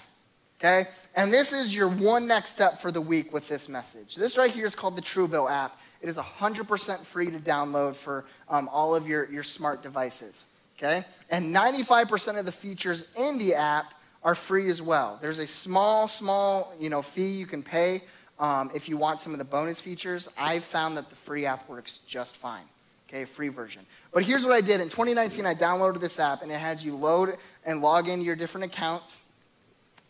okay? 0.59 0.87
And 1.15 1.33
this 1.33 1.51
is 1.51 1.73
your 1.73 1.89
one 1.89 2.27
next 2.27 2.51
step 2.51 2.79
for 2.79 2.91
the 2.91 3.01
week 3.01 3.33
with 3.33 3.47
this 3.47 3.67
message. 3.67 4.15
This 4.15 4.37
right 4.37 4.51
here 4.51 4.67
is 4.67 4.75
called 4.75 4.95
the 4.95 5.01
Truebill 5.01 5.49
app. 5.49 5.79
It 6.01 6.07
is 6.07 6.17
100% 6.17 6.99
free 6.99 7.31
to 7.31 7.39
download 7.39 7.95
for 7.95 8.25
um, 8.47 8.69
all 8.71 8.95
of 8.95 9.07
your, 9.07 9.27
your 9.31 9.43
smart 9.43 9.81
devices, 9.81 10.43
okay? 10.77 11.03
And 11.31 11.53
95% 11.53 12.37
of 12.37 12.45
the 12.45 12.51
features 12.51 13.11
in 13.17 13.39
the 13.39 13.55
app 13.55 13.95
are 14.21 14.35
free 14.35 14.69
as 14.69 14.83
well. 14.83 15.17
There's 15.19 15.39
a 15.39 15.47
small, 15.47 16.07
small, 16.07 16.75
you 16.79 16.91
know, 16.91 17.01
fee 17.01 17.31
you 17.31 17.47
can 17.47 17.63
pay 17.63 18.03
um, 18.37 18.69
if 18.75 18.87
you 18.87 18.97
want 18.97 19.19
some 19.19 19.31
of 19.33 19.39
the 19.39 19.45
bonus 19.45 19.81
features. 19.81 20.29
I've 20.37 20.63
found 20.63 20.95
that 20.97 21.09
the 21.09 21.15
free 21.15 21.47
app 21.47 21.67
works 21.67 21.97
just 22.07 22.35
fine 22.35 22.65
okay, 23.09 23.25
free 23.25 23.49
version. 23.49 23.85
But 24.13 24.23
here's 24.23 24.43
what 24.43 24.53
I 24.53 24.61
did. 24.61 24.81
In 24.81 24.89
2019, 24.89 25.45
I 25.45 25.55
downloaded 25.55 25.99
this 25.99 26.19
app, 26.19 26.43
and 26.43 26.51
it 26.51 26.59
has 26.59 26.83
you 26.83 26.95
load 26.95 27.35
and 27.65 27.81
log 27.81 28.07
into 28.07 28.23
your 28.23 28.35
different 28.35 28.65
accounts, 28.65 29.23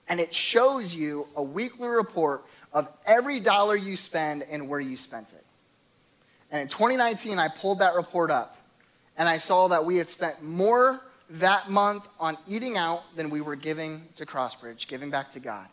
and 0.07 0.19
it 0.19 0.33
shows 0.33 0.93
you 0.93 1.27
a 1.35 1.41
weekly 1.43 1.87
report 1.87 2.45
of 2.73 2.87
every 3.05 3.39
dollar 3.39 3.75
you 3.75 3.95
spend 3.95 4.43
and 4.43 4.69
where 4.69 4.79
you 4.79 4.97
spent 4.97 5.29
it. 5.31 5.45
And 6.51 6.61
in 6.61 6.67
2019, 6.67 7.39
I 7.39 7.47
pulled 7.47 7.79
that 7.79 7.95
report 7.95 8.31
up, 8.31 8.57
and 9.17 9.29
I 9.29 9.37
saw 9.37 9.69
that 9.69 9.85
we 9.85 9.97
had 9.97 10.09
spent 10.09 10.43
more 10.43 11.01
that 11.31 11.69
month 11.69 12.07
on 12.19 12.37
eating 12.47 12.75
out 12.75 13.03
than 13.15 13.29
we 13.29 13.39
were 13.39 13.55
giving 13.55 14.01
to 14.15 14.25
Crossbridge, 14.25 14.87
giving 14.87 15.09
back 15.09 15.31
to 15.33 15.39
God. 15.39 15.67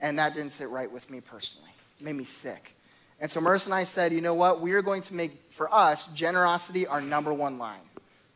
And 0.00 0.18
that 0.18 0.34
didn't 0.34 0.50
sit 0.50 0.68
right 0.68 0.90
with 0.90 1.10
me 1.10 1.20
personally. 1.20 1.70
It 2.00 2.04
made 2.04 2.14
me 2.14 2.24
sick. 2.24 2.74
And 3.22 3.30
so 3.30 3.40
Marissa 3.40 3.66
and 3.66 3.74
I 3.74 3.84
said, 3.84 4.12
you 4.12 4.20
know 4.20 4.34
what? 4.34 4.60
We 4.60 4.72
are 4.72 4.82
going 4.82 5.00
to 5.02 5.14
make, 5.14 5.30
for 5.52 5.72
us, 5.72 6.06
generosity 6.06 6.88
our 6.88 7.00
number 7.00 7.32
one 7.32 7.56
line. 7.56 7.78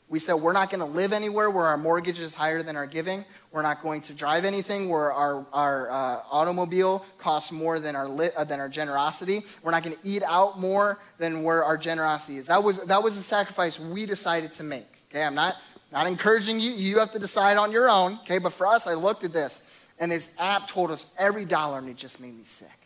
We 0.09 0.21
said 0.21 0.35
we're 0.35 0.53
not 0.53 0.71
going 0.71 0.79
to 0.79 0.87
live 0.87 1.13
anywhere 1.13 1.51
where 1.51 1.67
our 1.67 1.77
mortgage 1.77 2.21
is 2.21 2.33
higher 2.33 2.63
than 2.63 2.77
our 2.77 2.87
giving. 2.87 3.25
We're 3.51 3.63
not 3.63 3.83
going 3.83 4.01
to 4.03 4.15
drive 4.15 4.45
anything 4.45 4.89
where 4.89 5.13
our, 5.13 5.45
our 5.53 5.91
uh, 5.91 6.21
automobile 6.31 7.05
costs 7.19 7.51
more 7.51 7.81
than 7.81 7.97
our, 7.97 8.07
uh, 8.37 8.45
than 8.45 8.61
our 8.61 8.69
generosity. 8.69 9.43
We're 9.65 9.73
not 9.73 9.83
going 9.83 9.97
to 9.97 10.09
eat 10.09 10.23
out 10.23 10.61
more 10.61 11.01
than 11.19 11.43
where 11.43 11.65
our 11.65 11.77
generosity 11.77 12.39
is. 12.39 12.47
That 12.47 12.63
was, 12.63 12.77
that 12.85 13.03
was 13.03 13.17
the 13.17 13.23
sacrifice 13.23 13.81
we 13.81 14.07
decided 14.07 14.53
to 14.53 14.63
make. 14.63 14.87
Okay, 15.11 15.25
I'm 15.25 15.35
not, 15.35 15.57
not 15.91 16.07
encouraging 16.07 16.61
you. 16.61 16.71
You 16.71 17.01
have 17.01 17.11
to 17.11 17.19
decide 17.19 17.57
on 17.57 17.73
your 17.73 17.91
own. 17.91 18.21
Okay, 18.23 18.39
but 18.39 18.53
for 18.53 18.69
us, 18.69 18.87
I 18.87 18.95
looked 18.95 19.25
at 19.25 19.33
this, 19.33 19.63
and 19.99 20.13
this 20.13 20.29
app 20.39 20.69
told 20.69 20.93
us 20.93 21.07
every 21.19 21.45
dollar, 21.45 21.79
and 21.79 21.89
it 21.89 21.97
just 21.97 22.21
made 22.21 22.39
me 22.39 22.45
sick. 22.47 22.86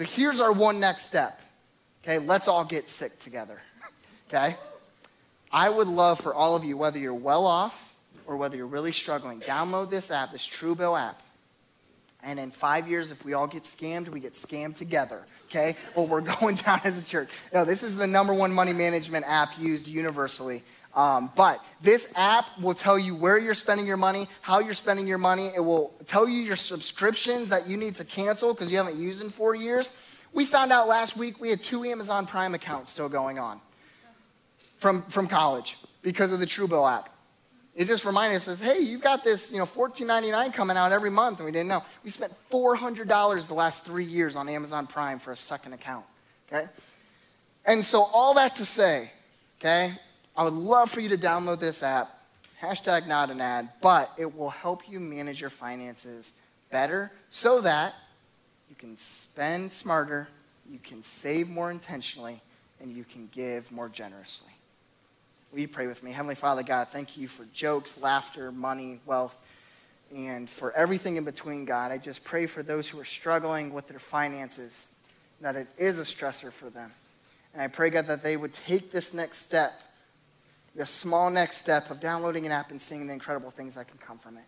So 0.00 0.06
here's 0.06 0.40
our 0.40 0.50
one 0.50 0.80
next 0.80 1.02
step. 1.02 1.38
Okay, 2.02 2.18
let's 2.18 2.48
all 2.48 2.64
get 2.64 2.88
sick 2.88 3.18
together. 3.18 3.60
Okay? 4.32 4.54
I 5.50 5.68
would 5.68 5.88
love 5.88 6.20
for 6.20 6.32
all 6.32 6.54
of 6.54 6.62
you, 6.62 6.76
whether 6.76 7.00
you're 7.00 7.12
well 7.12 7.44
off 7.44 7.92
or 8.28 8.36
whether 8.36 8.56
you're 8.56 8.64
really 8.64 8.92
struggling, 8.92 9.40
download 9.40 9.90
this 9.90 10.12
app, 10.12 10.30
this 10.30 10.48
Truebill 10.48 10.98
app. 10.98 11.20
And 12.22 12.38
in 12.38 12.52
five 12.52 12.86
years, 12.86 13.10
if 13.10 13.24
we 13.24 13.32
all 13.32 13.48
get 13.48 13.64
scammed, 13.64 14.08
we 14.08 14.20
get 14.20 14.34
scammed 14.34 14.76
together, 14.76 15.26
okay? 15.48 15.74
Or 15.96 16.06
we're 16.06 16.20
going 16.40 16.54
down 16.54 16.80
as 16.84 17.02
a 17.02 17.04
church. 17.04 17.28
No, 17.52 17.64
this 17.64 17.82
is 17.82 17.96
the 17.96 18.06
number 18.06 18.32
one 18.32 18.52
money 18.52 18.72
management 18.72 19.26
app 19.26 19.58
used 19.58 19.88
universally. 19.88 20.62
Um, 20.94 21.30
but 21.36 21.64
this 21.80 22.12
app 22.16 22.46
will 22.58 22.74
tell 22.74 22.98
you 22.98 23.14
where 23.14 23.38
you're 23.38 23.54
spending 23.54 23.86
your 23.86 23.96
money, 23.96 24.28
how 24.40 24.58
you're 24.58 24.74
spending 24.74 25.06
your 25.06 25.18
money. 25.18 25.52
It 25.54 25.60
will 25.60 25.94
tell 26.06 26.28
you 26.28 26.40
your 26.40 26.56
subscriptions 26.56 27.48
that 27.50 27.68
you 27.68 27.76
need 27.76 27.94
to 27.96 28.04
cancel 28.04 28.52
because 28.52 28.72
you 28.72 28.78
haven't 28.78 28.96
used 28.96 29.22
in 29.22 29.30
four 29.30 29.54
years. 29.54 29.90
We 30.32 30.44
found 30.44 30.72
out 30.72 30.88
last 30.88 31.16
week 31.16 31.40
we 31.40 31.50
had 31.50 31.62
two 31.62 31.84
Amazon 31.84 32.26
Prime 32.26 32.54
accounts 32.54 32.90
still 32.90 33.08
going 33.08 33.38
on 33.38 33.60
from, 34.78 35.02
from 35.02 35.28
college 35.28 35.76
because 36.02 36.32
of 36.32 36.40
the 36.40 36.46
Truebill 36.46 36.90
app. 36.90 37.08
It 37.74 37.86
just 37.86 38.04
reminded 38.04 38.36
us, 38.36 38.44
says, 38.44 38.60
hey, 38.60 38.80
you've 38.80 39.00
got 39.00 39.22
this, 39.22 39.50
you 39.52 39.58
know, 39.58 39.66
$14.99 39.66 40.52
coming 40.52 40.76
out 40.76 40.90
every 40.90 41.10
month, 41.10 41.38
and 41.38 41.46
we 41.46 41.52
didn't 41.52 41.68
know. 41.68 41.84
We 42.02 42.10
spent 42.10 42.32
$400 42.50 43.46
the 43.46 43.54
last 43.54 43.84
three 43.84 44.04
years 44.04 44.34
on 44.34 44.48
Amazon 44.48 44.86
Prime 44.88 45.20
for 45.20 45.30
a 45.30 45.36
second 45.36 45.72
account, 45.72 46.04
okay? 46.52 46.66
And 47.64 47.84
so 47.84 48.02
all 48.12 48.34
that 48.34 48.56
to 48.56 48.66
say, 48.66 49.12
okay, 49.60 49.92
I 50.40 50.42
would 50.42 50.54
love 50.54 50.90
for 50.90 51.00
you 51.00 51.10
to 51.10 51.18
download 51.18 51.60
this 51.60 51.82
app, 51.82 52.18
hashtag 52.62 53.06
not 53.06 53.28
an 53.28 53.42
ad, 53.42 53.68
but 53.82 54.10
it 54.16 54.34
will 54.34 54.48
help 54.48 54.88
you 54.88 54.98
manage 54.98 55.38
your 55.38 55.50
finances 55.50 56.32
better 56.70 57.12
so 57.28 57.60
that 57.60 57.92
you 58.70 58.74
can 58.74 58.96
spend 58.96 59.70
smarter, 59.70 60.28
you 60.72 60.78
can 60.78 61.02
save 61.02 61.50
more 61.50 61.70
intentionally, 61.70 62.40
and 62.80 62.96
you 62.96 63.04
can 63.04 63.28
give 63.34 63.70
more 63.70 63.90
generously. 63.90 64.50
Will 65.52 65.58
you 65.58 65.68
pray 65.68 65.86
with 65.86 66.02
me? 66.02 66.10
Heavenly 66.10 66.36
Father, 66.36 66.62
God, 66.62 66.88
thank 66.90 67.18
you 67.18 67.28
for 67.28 67.44
jokes, 67.52 68.00
laughter, 68.00 68.50
money, 68.50 68.98
wealth, 69.04 69.36
and 70.16 70.48
for 70.48 70.72
everything 70.72 71.16
in 71.16 71.24
between, 71.24 71.66
God. 71.66 71.92
I 71.92 71.98
just 71.98 72.24
pray 72.24 72.46
for 72.46 72.62
those 72.62 72.88
who 72.88 72.98
are 72.98 73.04
struggling 73.04 73.74
with 73.74 73.88
their 73.88 73.98
finances, 73.98 74.88
that 75.42 75.54
it 75.54 75.66
is 75.76 76.00
a 76.00 76.04
stressor 76.04 76.50
for 76.50 76.70
them. 76.70 76.90
And 77.52 77.62
I 77.62 77.66
pray, 77.66 77.90
God, 77.90 78.06
that 78.06 78.22
they 78.22 78.38
would 78.38 78.54
take 78.54 78.90
this 78.90 79.12
next 79.12 79.42
step, 79.42 79.72
the 80.74 80.86
small 80.86 81.30
next 81.30 81.58
step 81.58 81.90
of 81.90 82.00
downloading 82.00 82.46
an 82.46 82.52
app 82.52 82.70
and 82.70 82.80
seeing 82.80 83.06
the 83.06 83.12
incredible 83.12 83.50
things 83.50 83.74
that 83.74 83.88
can 83.88 83.98
come 83.98 84.18
from 84.18 84.36
it. 84.36 84.44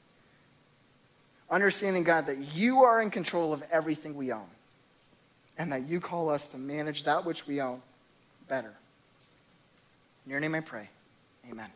Understanding, 1.50 2.04
God, 2.04 2.26
that 2.26 2.38
you 2.54 2.82
are 2.82 3.02
in 3.02 3.10
control 3.10 3.52
of 3.52 3.62
everything 3.70 4.16
we 4.16 4.32
own 4.32 4.46
and 5.58 5.70
that 5.72 5.82
you 5.82 6.00
call 6.00 6.30
us 6.30 6.48
to 6.48 6.58
manage 6.58 7.04
that 7.04 7.24
which 7.24 7.46
we 7.46 7.60
own 7.60 7.82
better. 8.48 8.72
In 10.24 10.30
your 10.30 10.40
name 10.40 10.54
I 10.54 10.60
pray. 10.60 10.88
Amen. 11.50 11.68